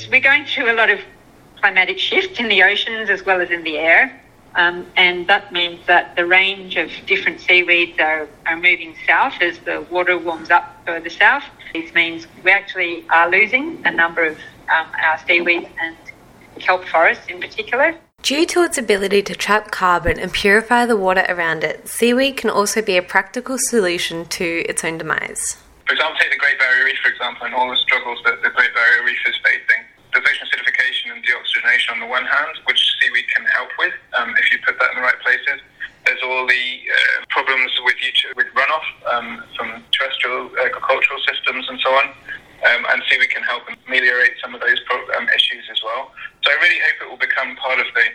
So 0.08 0.12
we're 0.12 0.20
going 0.20 0.46
through 0.46 0.72
a 0.72 0.72
lot 0.72 0.88
of 0.88 1.00
climatic 1.60 1.98
shift 1.98 2.40
in 2.40 2.48
the 2.48 2.62
oceans 2.62 3.10
as 3.10 3.26
well 3.26 3.42
as 3.42 3.50
in 3.50 3.62
the 3.62 3.76
air. 3.76 4.18
Um, 4.54 4.86
and 4.96 5.26
that 5.26 5.52
means 5.52 5.84
that 5.86 6.16
the 6.16 6.24
range 6.24 6.76
of 6.76 6.90
different 7.04 7.42
seaweeds 7.42 7.98
are, 7.98 8.26
are 8.46 8.56
moving 8.56 8.94
south 9.06 9.34
as 9.42 9.58
the 9.58 9.82
water 9.90 10.16
warms 10.16 10.48
up 10.48 10.80
further 10.86 11.10
south. 11.10 11.42
This 11.74 11.92
means 11.92 12.26
we 12.42 12.50
actually 12.50 13.04
are 13.10 13.30
losing 13.30 13.82
a 13.84 13.90
number 13.90 14.24
of 14.24 14.38
um, 14.74 14.86
our 14.98 15.18
seaweeds 15.26 15.66
and 15.78 15.94
kelp 16.58 16.86
forests 16.86 17.26
in 17.28 17.38
particular. 17.38 17.94
Due 18.22 18.46
to 18.46 18.62
its 18.62 18.78
ability 18.78 19.20
to 19.20 19.34
trap 19.34 19.70
carbon 19.70 20.18
and 20.18 20.32
purify 20.32 20.86
the 20.86 20.96
water 20.96 21.26
around 21.28 21.62
it, 21.62 21.86
seaweed 21.86 22.38
can 22.38 22.48
also 22.48 22.80
be 22.80 22.96
a 22.96 23.02
practical 23.02 23.58
solution 23.58 24.24
to 24.24 24.64
its 24.66 24.82
own 24.82 24.96
demise. 24.96 25.58
For 25.86 25.92
example, 25.92 26.18
take 26.18 26.30
the 26.30 26.38
Great 26.38 26.58
Barrier 26.58 26.86
Reef, 26.86 26.96
for 27.02 27.10
example, 27.10 27.44
and 27.44 27.54
all 27.54 27.68
the 27.68 27.76
struggles 27.76 28.18
that 28.24 28.40
the 28.42 28.48
Great 28.48 28.72
Barrier 28.72 29.04
Reef 29.04 29.18
is 29.26 29.34
facing. 29.44 29.84
Ocean 30.16 30.46
acidification 30.48 31.12
and 31.12 31.24
deoxygenation 31.24 31.92
on 31.92 32.00
the 32.00 32.06
one 32.06 32.24
hand, 32.24 32.56
which 32.64 32.80
seaweed 33.00 33.28
can 33.28 33.44
help 33.46 33.70
with 33.78 33.94
um, 34.18 34.34
if 34.36 34.52
you 34.52 34.58
put 34.64 34.78
that 34.78 34.90
in 34.92 34.96
the 34.96 35.02
right 35.02 35.18
places. 35.20 35.60
There's 36.04 36.22
all 36.22 36.46
the 36.46 36.66
uh, 36.88 37.24
problems 37.28 37.70
with 37.84 37.96
with 38.36 38.46
runoff 38.54 38.86
um, 39.12 39.44
from 39.56 39.84
terrestrial 39.92 40.50
agricultural 40.64 41.20
systems 41.28 41.68
and 41.68 41.78
so 41.80 41.90
on. 41.92 42.06
Um, 42.58 42.86
and 42.90 43.02
seaweed 43.08 43.30
can 43.30 43.44
help 43.44 43.62
ameliorate 43.86 44.34
some 44.42 44.54
of 44.54 44.60
those 44.60 44.80
pro- 44.86 45.08
um, 45.16 45.28
issues 45.30 45.64
as 45.70 45.80
well. 45.84 46.10
So 46.42 46.50
I 46.50 46.56
really 46.58 46.80
hope 46.80 47.06
it 47.06 47.10
will 47.10 47.22
become 47.22 47.54
part 47.56 47.78
of 47.78 47.86
the 47.94 48.06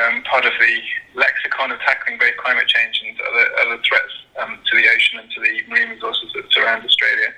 um, 0.00 0.22
part 0.24 0.44
of 0.44 0.52
the 0.58 0.74
lexicon 1.14 1.70
of 1.70 1.78
tackling 1.80 2.18
both 2.18 2.36
climate 2.38 2.66
change 2.66 3.02
and 3.06 3.16
other, 3.20 3.46
other 3.60 3.82
threats 3.84 4.12
um, 4.40 4.58
to 4.64 4.76
the 4.76 4.88
ocean 4.88 5.20
and 5.20 5.30
to 5.30 5.40
the 5.40 5.62
marine 5.68 5.90
resources 5.90 6.32
that 6.34 6.50
surround 6.50 6.84
Australia. 6.84 7.34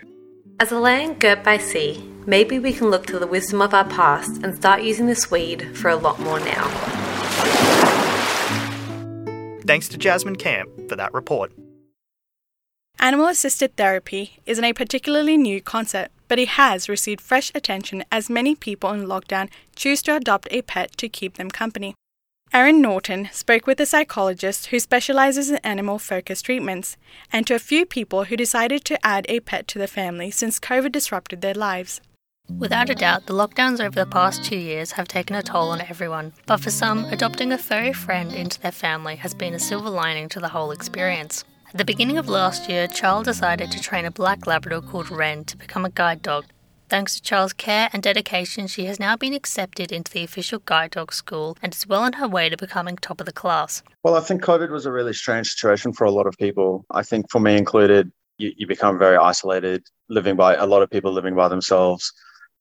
As 0.61 0.71
a 0.71 0.79
land 0.79 1.21
girt 1.21 1.43
by 1.43 1.59
sea, 1.59 2.14
maybe 2.27 2.59
we 2.59 2.73
can 2.73 2.91
look 2.91 3.07
to 3.07 3.19
the 3.19 3.27
wisdom 3.27 3.61
of 3.63 3.75
our 3.75 3.85
past 3.85 4.43
and 4.43 4.55
start 4.55 4.83
using 4.83 5.07
this 5.07 5.31
weed 5.31 5.77
for 5.77 5.89
a 5.89 5.97
lot 5.97 6.21
more 6.21 6.41
now. 6.41 6.69
Thanks 9.67 9.89
to 9.89 9.97
Jasmine 9.97 10.37
Camp 10.37 10.71
for 10.89 10.97
that 10.97 11.15
report. 11.15 11.53
Animal 12.99 13.27
assisted 13.27 13.77
therapy 13.77 14.39
isn't 14.47 14.65
a 14.65 14.73
particularly 14.73 15.37
new 15.37 15.61
concept, 15.61 16.13
but 16.29 16.39
it 16.39 16.49
has 16.49 16.89
received 16.89 17.21
fresh 17.21 17.51
attention 17.55 18.05
as 18.11 18.31
many 18.31 18.55
people 18.55 18.91
in 18.93 19.07
lockdown 19.07 19.49
choose 19.77 20.01
to 20.03 20.17
adopt 20.17 20.49
a 20.51 20.63
pet 20.63 20.97
to 20.99 21.09
keep 21.09 21.37
them 21.37 21.51
company. 21.51 21.95
Erin 22.53 22.81
Norton 22.81 23.29
spoke 23.33 23.67
with 23.67 23.81
a 23.81 23.87
psychologist 23.87 24.67
who 24.67 24.79
specializes 24.79 25.51
in 25.51 25.57
animal 25.65 25.99
focused 25.99 26.45
treatments 26.45 26.97
and 27.33 27.47
to 27.47 27.55
a 27.55 27.59
few 27.59 27.85
people 27.85 28.25
who 28.25 28.37
decided 28.37 28.85
to 28.85 29.05
add 29.05 29.27
a 29.29 29.41
pet 29.41 29.67
to 29.69 29.79
the 29.79 29.89
family 29.89 30.31
since 30.31 30.61
COVID 30.61 30.93
disrupted 30.93 31.41
their 31.41 31.55
lives. 31.55 32.01
Without 32.59 32.89
a 32.89 32.95
doubt, 32.95 33.27
the 33.27 33.33
lockdowns 33.33 33.81
over 33.81 33.99
the 33.99 34.07
past 34.07 34.45
two 34.45 34.57
years 34.57 34.93
have 34.93 35.09
taken 35.09 35.35
a 35.35 35.43
toll 35.43 35.71
on 35.71 35.81
everyone, 35.81 36.33
but 36.47 36.61
for 36.61 36.71
some, 36.71 37.05
adopting 37.07 37.53
a 37.53 37.59
furry 37.59 37.93
friend 37.93 38.33
into 38.33 38.61
their 38.61 38.71
family 38.71 39.17
has 39.17 39.35
been 39.35 39.55
a 39.55 39.59
silver 39.59 39.91
lining 39.91 40.29
to 40.29 40.41
the 40.41 40.49
whole 40.49 40.71
experience. 40.71 41.45
At 41.69 41.79
the 41.79 41.85
beginning 41.85 42.17
of 42.17 42.29
last 42.29 42.69
year, 42.69 42.87
Charles 42.87 43.25
decided 43.25 43.71
to 43.73 43.81
train 43.81 44.05
a 44.05 44.11
black 44.11 44.47
Labrador 44.47 44.83
called 44.83 45.11
Ren 45.11 45.45
to 45.47 45.57
become 45.57 45.85
a 45.85 45.91
guide 45.91 46.23
dog. 46.23 46.45
Thanks 46.89 47.17
to 47.17 47.23
Charles' 47.23 47.53
care 47.55 47.89
and 47.93 48.03
dedication, 48.03 48.67
she 48.67 48.85
has 48.85 49.01
now 49.01 49.17
been 49.17 49.35
accepted 49.35 49.91
into 49.91 50.13
the 50.13 50.23
official 50.23 50.61
guide 50.61 50.93
dog 50.93 51.13
school 51.13 51.57
and 51.63 51.75
is 51.75 51.87
well 51.87 52.03
on 52.03 52.15
her 52.15 52.29
way 52.29 52.49
to 52.51 52.57
becoming 52.57 52.97
top 52.97 53.21
of 53.21 53.27
the 53.27 53.33
class. 53.33 53.83
Well, 54.05 54.17
I 54.17 54.21
think 54.21 54.43
COVID 54.43 54.71
was 54.71 54.87
a 54.87 54.93
really 54.93 55.15
strange 55.15 55.49
situation 55.49 55.93
for 55.93 56.05
a 56.05 56.11
lot 56.11 56.27
of 56.27 56.37
people. 56.39 56.85
I 56.91 57.03
think 57.03 57.31
for 57.31 57.41
me 57.41 57.57
included, 57.57 58.13
you, 58.37 58.53
you 58.57 58.67
become 58.67 58.99
very 58.99 59.17
isolated, 59.17 59.87
living 60.09 60.37
by 60.37 60.55
a 60.55 60.67
lot 60.67 60.83
of 60.83 60.91
people 60.91 61.11
living 61.11 61.35
by 61.35 61.49
themselves 61.49 62.13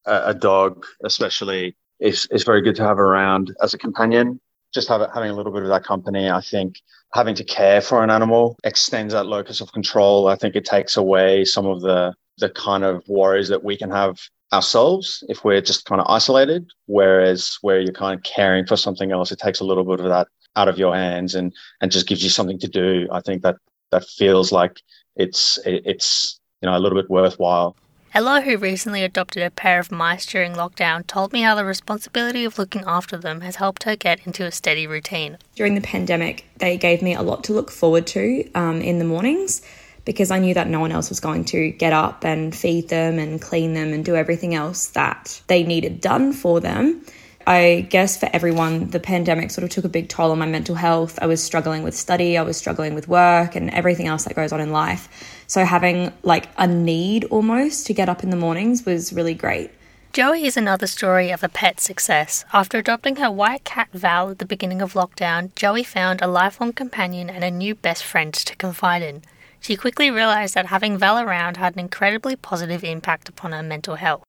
a, 0.06 0.34
dog, 0.34 0.86
especially, 1.04 1.76
is, 2.00 2.28
is 2.32 2.44
very 2.44 2.62
good 2.62 2.76
to 2.76 2.84
have 2.84 3.00
around 3.00 3.56
as 3.62 3.74
a 3.74 3.78
companion. 3.78 4.39
Just 4.74 4.88
have, 4.88 5.02
having 5.13 5.30
a 5.30 5.34
little 5.34 5.52
bit 5.52 5.63
of 5.63 5.70
that 5.70 5.84
company, 5.84 6.30
I 6.30 6.42
think 6.42 6.76
having 7.13 7.36
to 7.36 7.44
care 7.44 7.82
for 7.82 8.04
an 8.04 8.10
animal 8.10 8.58
extends 8.63 9.13
that 9.13 9.28
locus 9.28 9.62
of 9.62 9.72
control. 9.72 10.28
I 10.28 10.36
think 10.36 10.56
it 10.56 10.66
takes 10.66 10.98
away 10.98 11.46
some 11.46 11.66
of 11.66 11.82
the 11.82 12.13
the 12.39 12.50
kind 12.50 12.84
of 12.84 13.04
worries 13.08 13.48
that 13.50 13.63
we 13.63 13.78
can 13.78 13.92
have 13.92 14.18
ourselves 14.52 15.24
if 15.30 15.44
we're 15.44 15.62
just 15.62 15.86
kind 15.86 16.02
of 16.02 16.08
isolated. 16.10 16.68
Whereas 16.88 17.58
where 17.62 17.80
you're 17.80 17.94
kind 17.94 18.18
of 18.18 18.24
caring 18.24 18.66
for 18.66 18.76
something 18.76 19.12
else, 19.12 19.32
it 19.32 19.38
takes 19.38 19.60
a 19.60 19.63
little 19.63 19.84
bit 19.84 20.00
of 20.00 20.10
that 20.10 20.28
out 20.56 20.68
of 20.68 20.78
your 20.78 20.96
hands 20.96 21.36
and 21.36 21.54
and 21.82 21.92
just 21.92 22.08
gives 22.08 22.24
you 22.24 22.30
something 22.30 22.60
to 22.60 22.68
do. 22.68 23.08
I 23.12 23.22
think 23.22 23.44
that 23.44 23.58
that 23.92 24.06
feels 24.06 24.52
like 24.52 24.82
it's 25.16 25.60
it's 25.66 26.39
you 26.62 26.70
know 26.70 26.76
a 26.76 26.80
little 26.80 27.00
bit 27.00 27.10
worthwhile. 27.10 27.76
Ella, 28.15 28.41
who 28.41 28.58
recently 28.58 29.04
adopted 29.04 29.41
a 29.41 29.49
pair 29.49 29.80
of 29.80 29.91
mice 29.91 30.28
during 30.28 30.54
lockdown, 30.54 31.06
told 31.08 31.34
me 31.34 31.41
how 31.41 31.56
the 31.56 31.65
responsibility 31.65 32.45
of 32.45 32.60
looking 32.60 32.84
after 32.86 33.17
them 33.17 33.41
has 33.41 33.56
helped 33.56 33.86
her 33.86 33.95
get 33.95 34.19
into 34.28 34.45
a 34.45 34.52
steady 34.52 34.86
routine. 34.86 35.36
During 35.56 35.73
the 35.73 35.82
pandemic, 35.82 36.45
they 36.58 36.78
gave 36.78 37.02
me 37.02 37.15
a 37.15 37.23
lot 37.23 37.43
to 37.45 37.54
look 37.54 37.71
forward 37.71 38.06
to 38.08 38.47
um, 38.54 38.82
in 38.82 38.99
the 38.99 39.06
mornings 39.06 39.63
because 40.06 40.30
I 40.30 40.38
knew 40.38 40.54
that 40.54 40.67
no 40.67 40.80
one 40.80 40.91
else 40.91 41.10
was 41.10 41.19
going 41.19 41.45
to 41.45 41.71
get 41.71 41.91
up 41.91 42.23
and 42.23 42.56
feed 42.56 42.89
them 42.89 43.17
and 43.17 43.41
clean 43.41 43.73
them 43.73 43.91
and 43.93 44.06
do 44.06 44.15
everything 44.15 44.54
else 44.54 44.89
that 44.89 45.41
they 45.47 45.63
needed 45.63 45.99
done 45.99 46.34
for 46.34 46.60
them. 46.60 47.04
I 47.46 47.88
guess 47.90 48.18
for 48.18 48.30
everyone, 48.34 48.90
the 48.90 49.00
pandemic 49.00 49.52
sort 49.52 49.64
of 49.64 49.70
took 49.70 49.86
a 49.86 49.90
big 49.90 50.10
toll 50.10 50.32
on 50.32 50.40
my 50.40 50.46
mental 50.46 50.76
health. 50.76 51.20
I 51.22 51.26
was 51.26 51.44
struggling 51.44 51.84
with 51.84 51.96
study, 51.96 52.38
I 52.38 52.42
was 52.42 52.58
struggling 52.58 52.96
with 52.96 53.08
work, 53.08 53.56
and 53.56 53.70
everything 53.72 54.08
else 54.08 54.26
that 54.26 54.36
goes 54.36 54.52
on 54.52 54.62
in 54.62 54.72
life. 54.72 55.10
So, 55.48 55.66
having 55.66 56.14
like 56.24 56.48
a 56.58 56.68
need 56.68 57.26
almost 57.26 57.86
to 57.88 57.94
get 57.94 58.10
up 58.10 58.24
in 58.24 58.30
the 58.30 58.38
mornings 58.38 58.86
was 58.86 59.14
really 59.14 59.34
great. 59.34 59.72
Joey 60.14 60.46
is 60.46 60.58
another 60.58 60.86
story 60.86 61.32
of 61.32 61.44
a 61.44 61.50
pet 61.50 61.80
success. 61.80 62.46
After 62.54 62.78
adopting 62.78 63.16
her 63.16 63.32
white 63.32 63.64
cat 63.64 63.90
Val 63.94 64.30
at 64.30 64.38
the 64.38 64.46
beginning 64.46 64.82
of 64.82 64.94
lockdown, 64.94 65.54
Joey 65.56 65.84
found 65.84 66.22
a 66.22 66.28
lifelong 66.28 66.72
companion 66.72 67.30
and 67.30 67.44
a 67.44 67.50
new 67.50 67.74
best 67.74 68.04
friend 68.04 68.32
to 68.34 68.56
confide 68.56 69.02
in. 69.02 69.24
She 69.60 69.76
quickly 69.76 70.12
realised 70.12 70.54
that 70.54 70.68
having 70.68 70.98
Val 70.98 71.18
around 71.18 71.58
had 71.58 71.74
an 71.74 71.80
incredibly 71.80 72.36
positive 72.36 72.84
impact 72.84 73.28
upon 73.28 73.54
her 73.54 73.64
mental 73.64 73.96
health. 73.96 74.24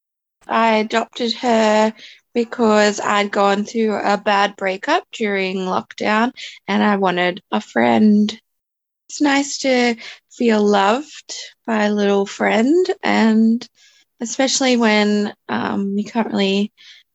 I 0.47 0.77
adopted 0.77 1.33
her 1.33 1.93
because 2.33 2.99
I'd 2.99 3.31
gone 3.31 3.63
through 3.63 3.95
a 3.95 4.17
bad 4.17 4.55
breakup 4.55 5.05
during 5.11 5.57
lockdown 5.57 6.31
and 6.67 6.83
I 6.83 6.97
wanted 6.97 7.41
a 7.51 7.61
friend. 7.61 8.39
It's 9.09 9.21
nice 9.21 9.59
to 9.59 9.95
feel 10.31 10.61
loved 10.61 11.33
by 11.65 11.85
a 11.85 11.93
little 11.93 12.25
friend, 12.25 12.85
and 13.03 13.67
especially 14.19 14.77
when 14.77 15.33
um, 15.47 15.97
you 15.97 16.03
can't 16.03 16.27
really 16.27 16.73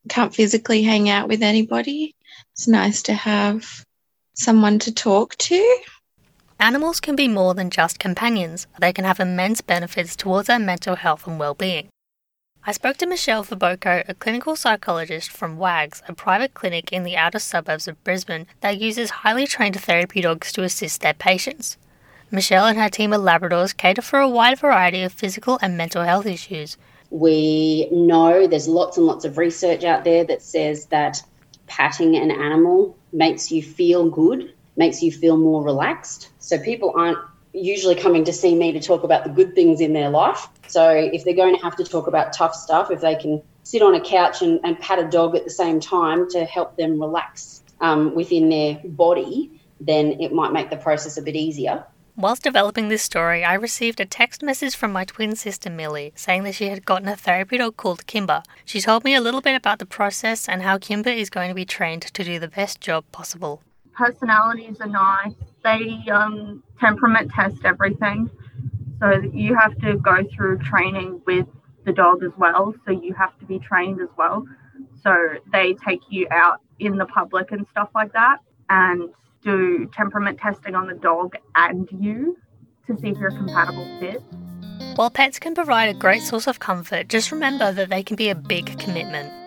can't 0.08 0.34
physically 0.34 0.82
hang 0.82 1.10
out 1.10 1.28
with 1.28 1.42
anybody. 1.42 2.14
It's 2.52 2.68
nice 2.68 3.02
to 3.02 3.12
have 3.14 3.84
someone 4.34 4.78
to 4.80 4.94
talk 4.94 5.36
to. 5.36 5.78
Animals 6.58 7.00
can 7.00 7.16
be 7.16 7.28
more 7.28 7.54
than 7.54 7.70
just 7.70 7.98
companions. 7.98 8.66
They 8.78 8.92
can 8.92 9.04
have 9.04 9.20
immense 9.20 9.60
benefits 9.60 10.16
towards 10.16 10.48
our 10.48 10.58
mental 10.58 10.96
health 10.96 11.26
and 11.26 11.38
well-being. 11.38 11.88
I 12.66 12.72
spoke 12.72 12.98
to 12.98 13.06
Michelle 13.06 13.42
Faboko, 13.42 14.04
a 14.06 14.12
clinical 14.12 14.54
psychologist 14.54 15.30
from 15.30 15.56
WAGS, 15.56 16.02
a 16.06 16.12
private 16.12 16.52
clinic 16.52 16.92
in 16.92 17.04
the 17.04 17.16
outer 17.16 17.38
suburbs 17.38 17.88
of 17.88 18.02
Brisbane 18.04 18.46
that 18.60 18.78
uses 18.78 19.08
highly 19.10 19.46
trained 19.46 19.80
therapy 19.80 20.20
dogs 20.20 20.52
to 20.52 20.62
assist 20.62 21.00
their 21.00 21.14
patients. 21.14 21.78
Michelle 22.30 22.66
and 22.66 22.78
her 22.78 22.90
team 22.90 23.14
of 23.14 23.22
Labradors 23.22 23.74
cater 23.74 24.02
for 24.02 24.18
a 24.18 24.28
wide 24.28 24.58
variety 24.58 25.02
of 25.02 25.10
physical 25.10 25.58
and 25.62 25.78
mental 25.78 26.04
health 26.04 26.26
issues. 26.26 26.76
We 27.08 27.88
know 27.90 28.46
there's 28.46 28.68
lots 28.68 28.98
and 28.98 29.06
lots 29.06 29.24
of 29.24 29.38
research 29.38 29.82
out 29.82 30.04
there 30.04 30.24
that 30.24 30.42
says 30.42 30.84
that 30.86 31.22
patting 31.66 32.14
an 32.16 32.30
animal 32.30 32.94
makes 33.14 33.50
you 33.50 33.62
feel 33.62 34.10
good, 34.10 34.52
makes 34.76 35.02
you 35.02 35.10
feel 35.10 35.38
more 35.38 35.64
relaxed. 35.64 36.28
So 36.40 36.58
people 36.58 36.92
aren't 36.94 37.18
usually 37.52 37.94
coming 37.94 38.24
to 38.24 38.32
see 38.32 38.54
me 38.54 38.72
to 38.72 38.80
talk 38.80 39.02
about 39.02 39.24
the 39.24 39.30
good 39.30 39.54
things 39.54 39.80
in 39.80 39.92
their 39.92 40.08
life. 40.08 40.48
So 40.68 40.88
if 40.90 41.24
they're 41.24 41.34
going 41.34 41.56
to 41.56 41.62
have 41.62 41.76
to 41.76 41.84
talk 41.84 42.06
about 42.06 42.32
tough 42.32 42.54
stuff, 42.54 42.90
if 42.90 43.00
they 43.00 43.16
can 43.16 43.42
sit 43.64 43.82
on 43.82 43.94
a 43.94 44.00
couch 44.00 44.42
and, 44.42 44.60
and 44.64 44.78
pat 44.78 44.98
a 44.98 45.08
dog 45.08 45.34
at 45.34 45.44
the 45.44 45.50
same 45.50 45.80
time 45.80 46.28
to 46.30 46.44
help 46.44 46.76
them 46.76 47.00
relax 47.00 47.62
um, 47.80 48.14
within 48.14 48.48
their 48.48 48.80
body, 48.84 49.60
then 49.80 50.20
it 50.20 50.32
might 50.32 50.52
make 50.52 50.70
the 50.70 50.76
process 50.76 51.16
a 51.16 51.22
bit 51.22 51.34
easier. 51.34 51.84
Whilst 52.16 52.42
developing 52.42 52.88
this 52.88 53.02
story, 53.02 53.44
I 53.44 53.54
received 53.54 53.98
a 53.98 54.04
text 54.04 54.42
message 54.42 54.76
from 54.76 54.92
my 54.92 55.04
twin 55.04 55.36
sister 55.36 55.70
Millie 55.70 56.12
saying 56.16 56.42
that 56.42 56.54
she 56.54 56.68
had 56.68 56.84
gotten 56.84 57.08
a 57.08 57.16
therapy 57.16 57.56
dog 57.56 57.76
called 57.76 58.06
Kimber. 58.06 58.42
She 58.64 58.80
told 58.80 59.04
me 59.04 59.14
a 59.14 59.20
little 59.20 59.40
bit 59.40 59.54
about 59.54 59.78
the 59.78 59.86
process 59.86 60.48
and 60.48 60.62
how 60.62 60.76
Kimber 60.76 61.10
is 61.10 61.30
going 61.30 61.48
to 61.48 61.54
be 61.54 61.64
trained 61.64 62.02
to 62.02 62.24
do 62.24 62.38
the 62.38 62.48
best 62.48 62.80
job 62.80 63.04
possible. 63.10 63.62
Personalities 63.94 64.76
are 64.80 64.88
nice. 64.88 65.32
They 65.62 66.02
um, 66.10 66.62
temperament 66.78 67.30
test 67.32 67.64
everything. 67.64 68.30
So 69.00 69.20
you 69.32 69.56
have 69.56 69.78
to 69.80 69.96
go 69.96 70.24
through 70.34 70.58
training 70.58 71.22
with 71.26 71.46
the 71.84 71.92
dog 71.92 72.22
as 72.22 72.32
well. 72.36 72.74
So 72.84 72.92
you 72.92 73.14
have 73.14 73.38
to 73.38 73.44
be 73.44 73.58
trained 73.58 74.00
as 74.00 74.08
well. 74.16 74.44
So 75.02 75.14
they 75.52 75.74
take 75.74 76.00
you 76.10 76.26
out 76.30 76.60
in 76.78 76.96
the 76.96 77.06
public 77.06 77.52
and 77.52 77.66
stuff 77.70 77.88
like 77.94 78.12
that 78.12 78.38
and 78.68 79.10
do 79.42 79.90
temperament 79.94 80.38
testing 80.38 80.74
on 80.74 80.86
the 80.86 80.94
dog 80.94 81.36
and 81.54 81.88
you 81.98 82.36
to 82.86 82.96
see 83.00 83.08
if 83.08 83.18
you're 83.18 83.28
a 83.28 83.36
compatible 83.36 83.86
fit. 83.98 84.22
While 84.96 85.10
pets 85.10 85.38
can 85.38 85.54
provide 85.54 85.86
a 85.86 85.98
great 85.98 86.22
source 86.22 86.46
of 86.46 86.58
comfort, 86.58 87.08
just 87.08 87.32
remember 87.32 87.72
that 87.72 87.88
they 87.88 88.02
can 88.02 88.16
be 88.16 88.28
a 88.28 88.34
big 88.34 88.78
commitment. 88.78 89.39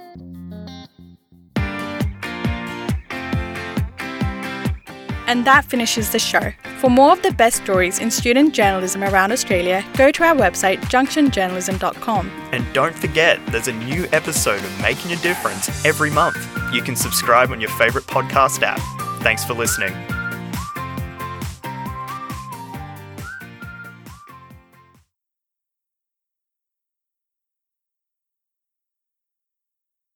And 5.27 5.45
that 5.45 5.65
finishes 5.65 6.11
the 6.11 6.19
show. 6.19 6.51
For 6.79 6.89
more 6.89 7.13
of 7.13 7.21
the 7.21 7.31
best 7.31 7.63
stories 7.63 7.99
in 7.99 8.11
student 8.11 8.53
journalism 8.53 9.03
around 9.03 9.31
Australia, 9.31 9.83
go 9.95 10.11
to 10.11 10.23
our 10.23 10.35
website 10.35 10.79
junctionjournalism.com. 10.85 12.29
And 12.51 12.73
don't 12.73 12.95
forget, 12.95 13.39
there's 13.47 13.67
a 13.67 13.73
new 13.73 14.07
episode 14.11 14.63
of 14.63 14.81
Making 14.81 15.13
a 15.13 15.17
Difference 15.17 15.85
every 15.85 16.11
month. 16.11 16.37
You 16.73 16.81
can 16.81 16.95
subscribe 16.95 17.51
on 17.51 17.61
your 17.61 17.71
favourite 17.71 18.07
podcast 18.07 18.61
app. 18.63 18.81
Thanks 19.23 19.45
for 19.45 19.53
listening. 19.53 19.93